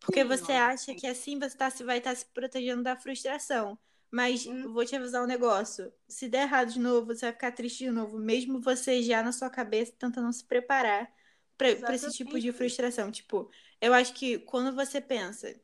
Porque 0.05 0.25
você 0.25 0.53
acha 0.53 0.95
que 0.95 1.07
assim 1.07 1.39
você 1.39 1.57
tá, 1.57 1.69
vai 1.85 1.99
estar 1.99 2.11
tá 2.11 2.17
se 2.17 2.27
protegendo 2.27 2.83
da 2.83 2.97
frustração. 2.97 3.79
Mas 4.11 4.47
hum. 4.47 4.73
vou 4.73 4.85
te 4.85 4.95
avisar 4.95 5.25
um 5.25 5.27
negócio. 5.27 5.93
Se 6.07 6.29
der 6.29 6.43
errado 6.43 6.73
de 6.73 6.79
novo, 6.79 7.07
você 7.07 7.27
vai 7.27 7.33
ficar 7.33 7.53
triste 7.53 7.85
de 7.85 7.91
novo, 7.91 8.19
mesmo 8.19 8.61
você 8.61 9.03
já 9.03 9.23
na 9.23 9.33
sua 9.33 9.51
cabeça 9.51 9.93
tentando 9.99 10.33
se 10.33 10.45
preparar 10.45 11.13
para 11.57 11.95
esse 11.95 12.13
tipo 12.13 12.39
de 12.39 12.53
frustração. 12.53 13.11
Tipo, 13.11 13.51
eu 13.81 13.93
acho 13.93 14.13
que 14.15 14.39
quando 14.39 14.75
você 14.75 15.01
pensa 15.01 15.55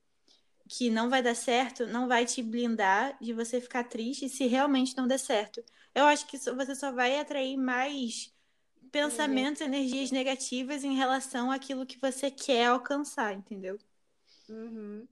que 0.69 0.91
não 0.91 1.09
vai 1.09 1.23
dar 1.23 1.35
certo, 1.35 1.87
não 1.87 2.09
vai 2.09 2.25
te 2.25 2.43
blindar 2.43 3.17
de 3.21 3.33
você 3.33 3.61
ficar 3.61 3.85
triste 3.85 4.29
se 4.29 4.47
realmente 4.47 4.97
não 4.97 5.07
der 5.07 5.19
certo. 5.19 5.63
Eu 5.95 6.05
acho 6.05 6.27
que 6.27 6.39
você 6.39 6.75
só 6.75 6.93
vai 6.93 7.19
atrair 7.19 7.57
mais 7.57 8.33
pensamentos, 8.91 9.61
energias 9.61 10.11
negativas 10.11 10.85
em 10.85 10.95
relação 10.95 11.51
àquilo 11.51 11.87
que 11.87 11.99
você 11.99 12.31
quer 12.31 12.67
alcançar, 12.67 13.35
entendeu? 13.35 13.79
Uhum. 14.51 15.07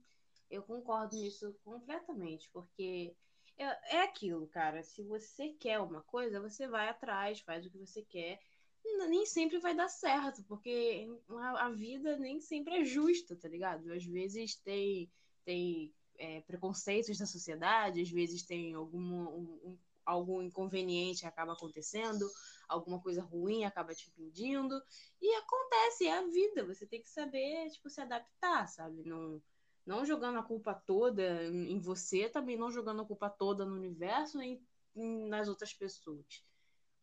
Eu 0.51 0.61
concordo 0.63 1.15
nisso 1.15 1.55
completamente, 1.63 2.49
porque 2.51 3.15
é, 3.57 3.97
é 3.97 4.01
aquilo, 4.03 4.47
cara. 4.47 4.83
Se 4.83 5.01
você 5.03 5.49
quer 5.49 5.79
uma 5.79 6.01
coisa, 6.01 6.41
você 6.41 6.67
vai 6.67 6.89
atrás, 6.89 7.39
faz 7.39 7.65
o 7.65 7.69
que 7.69 7.77
você 7.77 8.01
quer. 8.01 8.39
Nem 8.83 9.25
sempre 9.25 9.59
vai 9.59 9.75
dar 9.75 9.87
certo, 9.87 10.43
porque 10.43 11.07
a, 11.29 11.67
a 11.67 11.69
vida 11.69 12.17
nem 12.17 12.41
sempre 12.41 12.81
é 12.81 12.85
justa, 12.85 13.35
tá 13.35 13.47
ligado? 13.47 13.91
Às 13.93 14.03
vezes 14.03 14.55
tem, 14.55 15.09
tem 15.45 15.93
é, 16.17 16.41
preconceitos 16.41 17.17
da 17.17 17.25
sociedade, 17.25 18.01
às 18.01 18.09
vezes 18.09 18.43
tem 18.43 18.73
algum, 18.73 18.99
um, 18.99 19.77
algum 20.05 20.41
inconveniente 20.41 21.21
que 21.21 21.27
acaba 21.27 21.53
acontecendo, 21.53 22.29
alguma 22.69 23.01
coisa 23.01 23.21
ruim 23.21 23.65
acaba 23.65 23.93
te 23.93 24.07
impedindo, 24.09 24.81
e 25.21 25.35
acontece, 25.35 26.07
é 26.07 26.17
a 26.17 26.27
vida, 26.27 26.65
você 26.65 26.85
tem 26.85 27.01
que 27.01 27.09
saber, 27.09 27.69
tipo, 27.71 27.89
se 27.89 27.99
adaptar, 27.99 28.67
sabe? 28.67 29.03
Não, 29.03 29.41
não 29.85 30.05
jogando 30.05 30.39
a 30.39 30.43
culpa 30.43 30.73
toda 30.73 31.43
em 31.45 31.79
você, 31.79 32.29
também 32.29 32.57
não 32.57 32.71
jogando 32.71 33.01
a 33.01 33.05
culpa 33.05 33.29
toda 33.29 33.65
no 33.65 33.75
universo 33.75 34.37
nem 34.37 34.61
nas 34.95 35.47
outras 35.49 35.73
pessoas. 35.73 36.45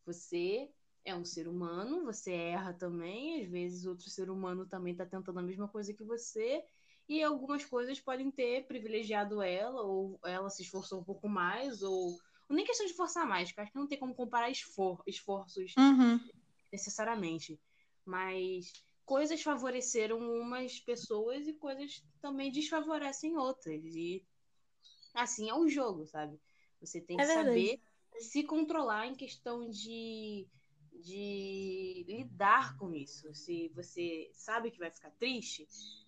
Você 0.04 0.70
é 1.04 1.14
um 1.14 1.24
ser 1.24 1.48
humano, 1.48 2.04
você 2.04 2.32
erra 2.32 2.72
também, 2.72 3.42
às 3.42 3.48
vezes 3.48 3.86
outro 3.86 4.08
ser 4.08 4.30
humano 4.30 4.66
também 4.66 4.92
está 4.92 5.04
tentando 5.04 5.38
a 5.38 5.42
mesma 5.42 5.68
coisa 5.68 5.94
que 5.94 6.04
você, 6.04 6.64
e 7.08 7.22
algumas 7.22 7.64
coisas 7.64 8.00
podem 8.00 8.30
ter 8.30 8.66
privilegiado 8.66 9.40
ela, 9.40 9.82
ou 9.82 10.18
ela 10.24 10.50
se 10.50 10.62
esforçou 10.62 11.00
um 11.00 11.04
pouco 11.04 11.28
mais, 11.28 11.82
ou 11.82 12.16
nem 12.48 12.64
questão 12.64 12.86
de 12.86 12.94
forçar 12.94 13.26
mais, 13.26 13.48
porque 13.48 13.62
acho 13.62 13.72
que 13.72 13.78
não 13.78 13.88
tem 13.88 13.98
como 13.98 14.14
comparar 14.14 14.50
esfor 14.50 15.02
esforços 15.06 15.74
uhum. 15.76 16.20
necessariamente. 16.72 17.60
Mas 18.04 18.72
coisas 19.04 19.42
favoreceram 19.42 20.18
umas 20.18 20.80
pessoas 20.80 21.46
e 21.46 21.52
coisas 21.54 22.04
também 22.20 22.52
desfavorecem 22.52 23.36
outras. 23.36 23.84
E 23.84 24.24
assim 25.14 25.48
é 25.48 25.54
o 25.54 25.68
jogo, 25.68 26.06
sabe? 26.06 26.38
Você 26.80 27.00
tem 27.00 27.16
que 27.16 27.22
é 27.22 27.26
saber 27.26 27.80
se 28.18 28.42
controlar 28.44 29.06
em 29.06 29.14
questão 29.14 29.68
de, 29.68 30.46
de 30.92 32.04
lidar 32.08 32.76
com 32.76 32.94
isso. 32.94 33.34
Se 33.34 33.68
você 33.74 34.30
sabe 34.32 34.70
que 34.70 34.78
vai 34.78 34.90
ficar 34.90 35.10
triste, 35.12 35.66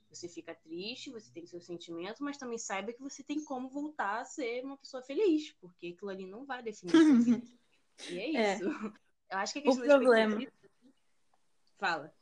você 0.09 0.29
fica 0.29 0.55
triste, 0.55 1.11
você 1.11 1.31
tem 1.33 1.47
seu 1.47 1.61
sentimento, 1.61 2.23
mas 2.23 2.37
também 2.37 2.59
saiba 2.59 2.93
que 2.93 3.03
você 3.03 3.23
tem 3.23 3.45
como 3.45 3.69
voltar 3.69 4.21
a 4.21 4.25
ser 4.25 4.65
uma 4.65 4.77
pessoa 4.77 5.03
feliz, 5.03 5.53
porque 5.61 5.89
aquilo 5.89 6.11
ali 6.11 6.27
não 6.27 6.45
vai 6.45 6.63
definir 6.63 6.93
sua 6.93 7.01
vida. 7.19 7.47
E 8.11 8.19
é, 8.19 8.37
é. 8.37 8.55
isso. 8.55 8.69
É. 8.69 9.09
Eu 9.31 9.39
acho 9.39 9.53
que 9.53 9.59
a 9.59 9.63
questão 9.63 9.85
o 9.85 9.89
problema. 9.89 10.47
Fala. 11.79 12.13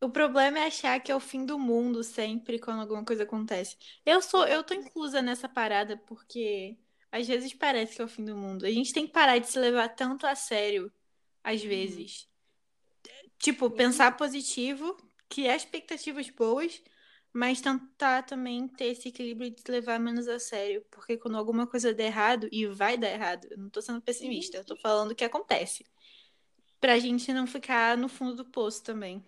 O 0.00 0.10
problema 0.10 0.58
é 0.58 0.66
achar 0.66 1.00
que 1.00 1.10
é 1.10 1.16
o 1.16 1.20
fim 1.20 1.46
do 1.46 1.58
mundo 1.58 2.04
sempre 2.04 2.58
quando 2.58 2.80
alguma 2.80 3.04
coisa 3.04 3.22
acontece. 3.22 3.76
Eu 4.04 4.20
sou, 4.20 4.46
eu 4.46 4.62
tô 4.62 4.74
inclusa 4.74 5.22
nessa 5.22 5.48
parada 5.48 5.96
porque 5.96 6.76
às 7.10 7.26
vezes 7.26 7.54
parece 7.54 7.96
que 7.96 8.02
é 8.02 8.04
o 8.04 8.08
fim 8.08 8.24
do 8.24 8.36
mundo. 8.36 8.66
A 8.66 8.70
gente 8.70 8.92
tem 8.92 9.06
que 9.06 9.12
parar 9.12 9.38
de 9.38 9.46
se 9.46 9.58
levar 9.58 9.88
tanto 9.88 10.26
a 10.26 10.34
sério 10.34 10.92
às 11.42 11.62
uhum. 11.62 11.68
vezes. 11.68 12.28
Tipo, 13.38 13.70
pensar 13.70 14.16
positivo, 14.16 14.96
criar 15.28 15.56
expectativas 15.56 16.28
boas, 16.28 16.82
mas 17.36 17.60
tentar 17.60 18.22
também 18.22 18.66
ter 18.66 18.86
esse 18.86 19.08
equilíbrio 19.08 19.50
de 19.50 19.62
levar 19.70 20.00
menos 20.00 20.26
a 20.26 20.38
sério, 20.38 20.82
porque 20.90 21.18
quando 21.18 21.36
alguma 21.36 21.66
coisa 21.66 21.92
der 21.92 22.06
errado, 22.06 22.48
e 22.50 22.66
vai 22.66 22.96
dar 22.96 23.10
errado, 23.10 23.46
eu 23.50 23.58
não 23.58 23.68
tô 23.68 23.82
sendo 23.82 24.00
pessimista, 24.00 24.56
eu 24.56 24.64
tô 24.64 24.74
falando 24.74 25.10
o 25.10 25.14
que 25.14 25.22
acontece. 25.22 25.84
Pra 26.80 26.98
gente 26.98 27.30
não 27.34 27.46
ficar 27.46 27.94
no 27.98 28.08
fundo 28.08 28.36
do 28.36 28.44
poço 28.46 28.82
também. 28.82 29.22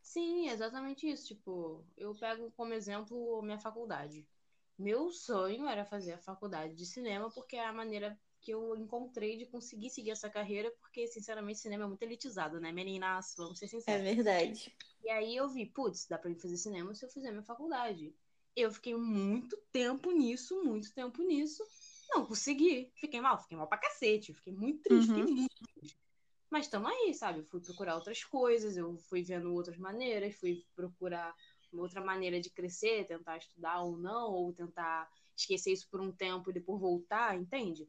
Sim, 0.00 0.48
exatamente 0.48 1.06
isso. 1.06 1.26
Tipo, 1.26 1.84
eu 1.98 2.14
pego 2.14 2.50
como 2.56 2.72
exemplo 2.72 3.42
minha 3.42 3.58
faculdade. 3.58 4.26
Meu 4.78 5.10
sonho 5.10 5.68
era 5.68 5.84
fazer 5.84 6.14
a 6.14 6.18
faculdade 6.18 6.74
de 6.74 6.86
cinema 6.86 7.30
porque 7.30 7.56
é 7.56 7.66
a 7.66 7.72
maneira 7.74 8.18
que 8.48 8.54
eu 8.54 8.74
encontrei 8.78 9.36
de 9.36 9.44
conseguir 9.44 9.90
seguir 9.90 10.12
essa 10.12 10.30
carreira, 10.30 10.70
porque, 10.80 11.06
sinceramente, 11.06 11.58
cinema 11.58 11.84
é 11.84 11.86
muito 11.86 12.02
elitizado, 12.02 12.58
né? 12.58 12.72
Meninas, 12.72 13.34
vamos 13.36 13.58
ser 13.58 13.68
sinceros. 13.68 14.06
É 14.06 14.14
verdade. 14.14 14.74
E 15.04 15.10
aí 15.10 15.36
eu 15.36 15.46
vi, 15.50 15.66
putz, 15.66 16.06
dá 16.06 16.16
pra 16.16 16.30
mim 16.30 16.38
fazer 16.38 16.56
cinema 16.56 16.94
se 16.94 17.04
eu 17.04 17.10
fizer 17.10 17.30
minha 17.30 17.42
faculdade. 17.42 18.16
Eu 18.56 18.72
fiquei 18.72 18.96
muito 18.96 19.54
tempo 19.70 20.10
nisso, 20.12 20.64
muito 20.64 20.90
tempo 20.94 21.22
nisso. 21.22 21.62
Não 22.08 22.24
consegui. 22.24 22.90
Fiquei 22.94 23.20
mal, 23.20 23.38
fiquei 23.38 23.54
mal 23.54 23.68
pra 23.68 23.76
cacete. 23.76 24.32
Fiquei 24.32 24.54
muito 24.54 24.80
triste, 24.80 25.10
uhum. 25.10 25.18
fiquei 25.18 25.34
muito 25.34 25.64
triste. 25.74 25.98
Mas 26.48 26.64
estamos 26.64 26.90
aí, 26.90 27.12
sabe? 27.12 27.40
Eu 27.40 27.44
fui 27.44 27.60
procurar 27.60 27.96
outras 27.96 28.24
coisas, 28.24 28.78
eu 28.78 28.96
fui 28.96 29.22
vendo 29.22 29.52
outras 29.52 29.76
maneiras, 29.76 30.36
fui 30.36 30.64
procurar 30.74 31.36
outra 31.70 32.00
maneira 32.00 32.40
de 32.40 32.48
crescer, 32.48 33.06
tentar 33.06 33.36
estudar 33.36 33.82
ou 33.82 33.98
não, 33.98 34.32
ou 34.32 34.54
tentar 34.54 35.06
esquecer 35.36 35.72
isso 35.72 35.86
por 35.90 36.00
um 36.00 36.10
tempo 36.10 36.48
e 36.48 36.54
depois 36.54 36.80
voltar, 36.80 37.38
entende? 37.38 37.86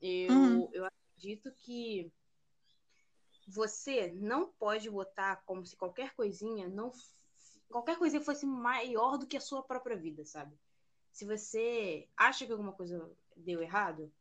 Eu, 0.00 0.32
uhum. 0.32 0.70
eu 0.72 0.84
acredito 0.84 1.52
que 1.52 2.10
você 3.46 4.12
não 4.12 4.48
pode 4.52 4.88
botar 4.88 5.36
como 5.44 5.66
se 5.66 5.76
qualquer 5.76 6.14
coisinha 6.14 6.68
não 6.68 6.92
qualquer 7.68 7.98
coisinha 7.98 8.22
fosse 8.22 8.44
maior 8.46 9.16
do 9.16 9.26
que 9.26 9.36
a 9.36 9.40
sua 9.40 9.62
própria 9.62 9.96
vida, 9.96 10.24
sabe? 10.24 10.56
Se 11.12 11.24
você 11.24 12.08
acha 12.16 12.44
que 12.44 12.52
alguma 12.52 12.72
coisa 12.72 13.10
deu 13.36 13.62
errado, 13.62 14.12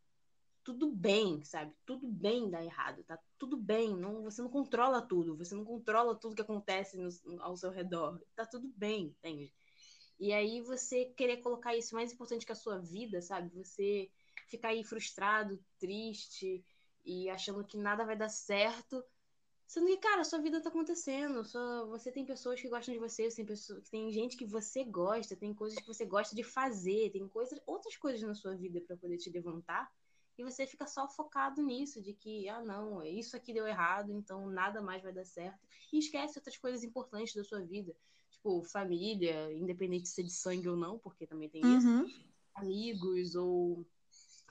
tudo 0.64 0.92
bem, 0.92 1.44
sabe? 1.44 1.74
Tudo 1.86 2.08
bem 2.08 2.50
dar 2.50 2.64
errado, 2.64 3.04
tá 3.04 3.18
tudo 3.38 3.58
bem. 3.58 3.96
Não, 3.96 4.24
você 4.24 4.42
não 4.42 4.50
controla 4.50 5.02
tudo, 5.02 5.36
você 5.36 5.56
não 5.56 5.66
controla 5.66 6.16
tudo 6.16 6.36
que 6.36 6.42
acontece 6.42 6.98
no, 6.98 7.42
ao 7.42 7.58
seu 7.58 7.72
redor. 7.72 8.22
Tá 8.36 8.46
tudo 8.46 8.72
bem, 8.76 9.06
entende? 9.06 9.52
E 10.20 10.34
aí 10.34 10.62
você 10.62 11.06
querer 11.06 11.38
colocar 11.38 11.76
isso 11.76 11.96
mais 11.96 12.12
importante 12.12 12.46
que 12.46 12.52
a 12.52 12.56
sua 12.56 12.78
vida, 12.78 13.22
sabe? 13.22 13.50
Você 13.56 14.12
ficar 14.50 14.70
aí 14.70 14.84
frustrado, 14.84 15.64
triste 15.80 16.64
e 17.06 17.30
achando 17.30 17.66
que 17.66 17.78
nada 17.78 18.06
vai 18.06 18.18
dar 18.18 18.30
certo. 18.30 19.04
Sendo 19.68 19.86
que, 19.88 19.98
cara, 19.98 20.22
a 20.22 20.24
sua 20.24 20.40
vida 20.42 20.62
tá 20.62 20.70
acontecendo. 20.70 21.44
Só, 21.46 21.86
você 21.88 22.12
tem 22.12 22.26
pessoas 22.26 22.60
que 22.62 22.70
gostam 22.70 22.94
de 22.94 23.00
você, 23.00 23.30
tem, 23.30 23.46
pessoas, 23.46 23.88
tem 23.90 24.12
gente 24.12 24.36
que 24.36 24.46
você 24.46 24.84
gosta, 24.84 25.36
tem 25.36 25.54
coisas 25.54 25.80
que 25.80 25.88
você 25.88 26.06
gosta 26.06 26.36
de 26.36 26.44
fazer, 26.44 27.12
tem 27.12 27.28
coisas, 27.28 27.60
outras 27.68 27.96
coisas 27.98 28.22
na 28.24 28.34
sua 28.34 28.56
vida 28.56 28.82
para 28.82 28.98
poder 28.98 29.18
te 29.18 29.30
levantar 29.30 29.88
E 30.38 30.44
você 30.44 30.66
fica 30.66 30.88
só 30.88 31.08
focado 31.10 31.62
nisso, 31.62 32.02
de 32.02 32.14
que, 32.14 32.48
ah, 32.50 32.64
não, 32.64 33.04
isso 33.06 33.36
aqui 33.38 33.54
deu 33.54 33.68
errado, 33.68 34.12
então 34.12 34.50
nada 34.50 34.82
mais 34.82 35.04
vai 35.04 35.14
dar 35.14 35.26
certo. 35.26 35.68
E 35.94 36.00
esquece 36.00 36.40
outras 36.40 36.58
coisas 36.58 36.84
importantes 36.84 37.34
da 37.36 37.44
sua 37.44 37.62
vida. 37.62 37.96
Tipo, 38.32 38.64
família, 38.64 39.54
independente 39.54 40.04
de 40.04 40.10
ser 40.10 40.24
de 40.24 40.32
sangue 40.34 40.70
ou 40.70 40.78
não, 40.78 40.98
porque 41.00 41.28
também 41.28 41.50
tem 41.50 41.62
Uhum. 41.64 41.76
isso. 41.76 42.00
Amigos 42.56 43.36
ou 43.36 43.86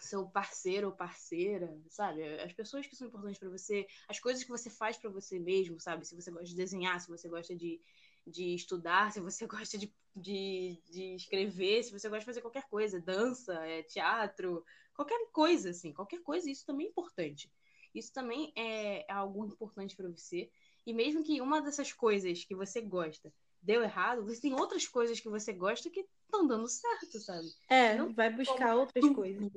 seu 0.01 0.27
parceiro 0.29 0.89
ou 0.89 0.93
parceira, 0.93 1.77
sabe? 1.89 2.23
As 2.41 2.53
pessoas 2.53 2.87
que 2.87 2.97
são 2.97 3.09
importantes 3.09 3.39
pra 3.39 3.49
você, 3.49 3.87
as 4.09 4.19
coisas 4.21 4.43
que 4.45 4.51
você 4.51 4.71
faz 4.71 4.97
pra 4.97 5.11
você 5.11 5.39
mesmo, 5.39 5.81
sabe? 5.81 6.07
Se 6.07 6.15
você 6.15 6.31
gosta 6.31 6.47
de 6.47 6.57
desenhar, 6.57 7.01
se 7.01 7.09
você 7.09 7.29
gosta 7.29 7.55
de, 7.55 7.81
de 8.27 8.55
estudar, 8.55 9.13
se 9.13 9.21
você 9.21 9.47
gosta 9.49 9.79
de, 9.79 9.93
de, 10.15 10.81
de 10.91 11.15
escrever, 11.15 11.83
se 11.83 11.93
você 11.93 12.09
gosta 12.09 12.21
de 12.21 12.27
fazer 12.27 12.41
qualquer 12.41 12.69
coisa, 12.69 13.01
dança, 13.01 13.55
é, 13.67 13.83
teatro, 13.83 14.65
qualquer 14.95 15.19
coisa, 15.33 15.71
assim, 15.71 15.93
qualquer 15.93 16.23
coisa, 16.23 16.51
isso 16.51 16.67
também 16.67 16.87
é 16.87 16.91
importante. 16.91 17.51
Isso 17.95 18.13
também 18.13 18.53
é 18.57 19.05
algo 19.11 19.45
importante 19.47 19.97
pra 19.97 20.09
você. 20.09 20.51
E 20.87 20.93
mesmo 20.93 21.23
que 21.23 21.41
uma 21.41 21.61
dessas 21.61 21.93
coisas 21.93 22.45
que 22.45 22.55
você 22.55 22.81
gosta 22.81 23.33
deu 23.61 23.83
errado, 23.83 24.25
você 24.25 24.41
tem 24.41 24.55
outras 24.55 24.87
coisas 24.87 25.21
que 25.21 25.29
você 25.29 25.53
gosta 25.53 25.91
que 25.91 26.07
estão 26.25 26.47
dando 26.47 26.69
certo, 26.69 27.19
sabe? 27.21 27.47
É, 27.69 27.95
Não 27.95 28.13
vai 28.15 28.33
buscar 28.33 28.77
outras 28.77 29.05
coisas. 29.15 29.53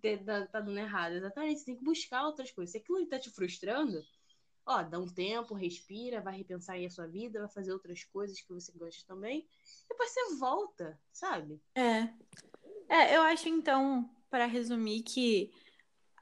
Ter- 0.00 0.24
tá, 0.24 0.60
dando 0.60 0.78
errado. 0.78 1.14
Exatamente, 1.14 1.60
você 1.60 1.66
tem 1.66 1.76
que 1.76 1.84
buscar 1.84 2.24
outras 2.24 2.50
coisas. 2.50 2.72
Se 2.72 2.78
aquilo 2.78 3.06
tá 3.08 3.18
te 3.18 3.30
frustrando, 3.30 4.02
ó, 4.66 4.82
dá 4.82 4.98
um 4.98 5.08
tempo, 5.08 5.54
respira, 5.54 6.20
vai 6.20 6.36
repensar 6.36 6.74
aí 6.74 6.86
a 6.86 6.90
sua 6.90 7.06
vida, 7.06 7.40
vai 7.40 7.48
fazer 7.50 7.72
outras 7.72 8.04
coisas 8.04 8.40
que 8.40 8.52
você 8.52 8.72
gosta 8.72 9.04
também. 9.06 9.48
Depois 9.88 10.10
você 10.10 10.36
volta, 10.36 11.00
sabe? 11.12 11.60
É. 11.74 12.08
É, 12.88 13.16
eu 13.16 13.22
acho 13.22 13.48
então, 13.48 14.08
para 14.30 14.46
resumir, 14.46 15.02
que 15.02 15.50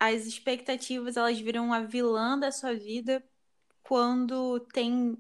as 0.01 0.27
expectativas 0.27 1.17
elas 1.17 1.41
viram 1.41 1.73
a 1.73 1.81
vilã 1.83 2.39
da 2.39 2.53
sua 2.53 2.75
vida 2.75 3.25
quando 3.83 4.61
tem 4.73 5.19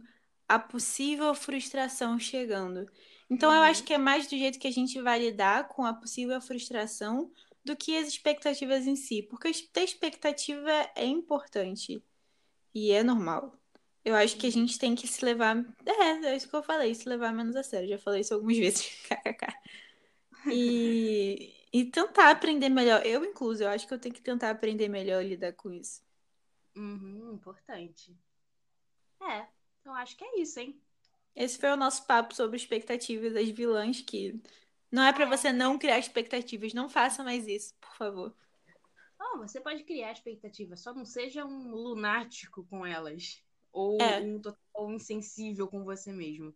a 0.49 0.59
possível 0.59 1.35
frustração 1.35 2.19
chegando. 2.19 2.87
Então 3.31 3.53
eu 3.53 3.59
Uhum. 3.59 3.65
acho 3.65 3.85
que 3.85 3.95
é 3.95 3.99
mais 3.99 4.27
do 4.29 4.37
jeito 4.39 4.59
que 4.59 4.69
a 4.69 4.73
gente 4.73 5.01
vai 5.03 5.19
lidar 5.21 5.69
com 5.69 5.85
a 5.85 5.95
possível 5.95 6.41
frustração 6.41 7.33
do 7.65 7.77
que 7.77 7.97
as 7.97 8.09
expectativas 8.09 8.87
em 8.87 8.95
si, 8.95 9.23
porque 9.23 9.51
ter 9.73 9.83
expectativa 9.83 10.71
é 10.95 11.05
importante 11.05 12.05
e 12.75 12.93
é 12.93 13.03
normal. 13.03 13.59
Eu 14.05 14.15
acho 14.15 14.37
que 14.37 14.47
a 14.47 14.53
gente 14.53 14.79
tem 14.79 14.95
que 14.95 15.07
se 15.07 15.25
levar. 15.25 15.65
É, 15.87 16.27
é 16.27 16.37
isso 16.37 16.49
que 16.49 16.55
eu 16.55 16.63
falei, 16.63 16.95
se 16.95 17.09
levar 17.09 17.33
menos 17.33 17.57
a 17.57 17.63
sério. 17.63 17.89
Já 17.89 17.99
falei 17.99 18.21
isso 18.21 18.35
algumas 18.35 18.57
vezes. 18.59 18.87
kkk. 19.09 19.47
E, 20.53 21.55
e 21.73 21.85
tentar 21.87 22.31
aprender 22.31 22.69
melhor. 22.69 23.05
Eu, 23.07 23.25
incluso, 23.25 23.63
eu 23.63 23.69
acho 23.69 23.89
que 23.89 23.95
eu 23.95 23.99
tenho 23.99 24.15
que 24.15 24.21
tentar 24.21 24.51
aprender 24.51 24.89
melhor 24.89 25.21
a 25.21 25.27
lidar 25.27 25.55
com 25.55 25.73
isso. 25.73 26.03
Uhum, 26.77 27.33
importante. 27.33 28.15
É, 29.23 29.47
eu 29.87 29.93
acho 29.93 30.17
que 30.17 30.25
é 30.25 30.41
isso, 30.41 30.61
hein? 30.61 30.79
Esse 31.35 31.59
foi 31.59 31.71
o 31.71 31.77
nosso 31.77 32.07
papo 32.07 32.35
sobre 32.35 32.57
expectativas 32.57 33.33
das 33.33 33.49
vilãs, 33.49 34.03
que 34.03 34.41
não 34.95 35.03
é 35.03 35.13
para 35.13 35.27
você 35.27 35.53
não 35.53 35.77
criar 35.77 35.99
expectativas. 35.99 36.73
Não 36.73 36.89
faça 36.89 37.25
mais 37.25 37.49
isso, 37.49 37.75
por 37.81 37.97
favor. 37.97 38.33
Não, 39.19 39.39
você 39.39 39.61
pode 39.61 39.83
criar 39.83 40.13
expectativas, 40.13 40.81
só 40.83 40.95
não 40.95 41.05
seja 41.05 41.45
um 41.45 41.73
lunático 41.73 42.65
com 42.71 42.87
elas. 42.87 43.43
Ou 43.73 44.01
é. 44.01 44.21
um 44.21 44.41
total 44.41 44.93
insensível 44.93 45.67
com 45.67 45.83
você 45.83 46.13
mesmo. 46.13 46.55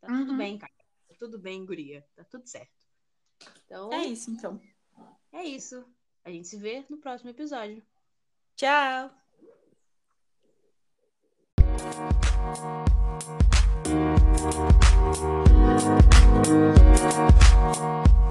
Tá 0.00 0.12
uhum. 0.12 0.18
tudo 0.20 0.36
bem, 0.36 0.58
cara. 0.58 0.72
Tá 1.08 1.14
tudo 1.18 1.40
bem, 1.40 1.66
guria. 1.66 2.06
Tá 2.14 2.22
tudo 2.22 2.46
certo. 2.46 2.70
Então, 3.66 3.92
é 3.92 4.04
isso, 4.04 4.30
então. 4.30 4.62
É 5.32 5.42
isso. 5.42 5.84
A 6.24 6.30
gente 6.30 6.46
se 6.46 6.56
vê 6.56 6.84
no 6.88 6.98
próximo 6.98 7.30
episódio. 7.30 7.82
Tchau! 8.54 9.10
you 17.62 18.21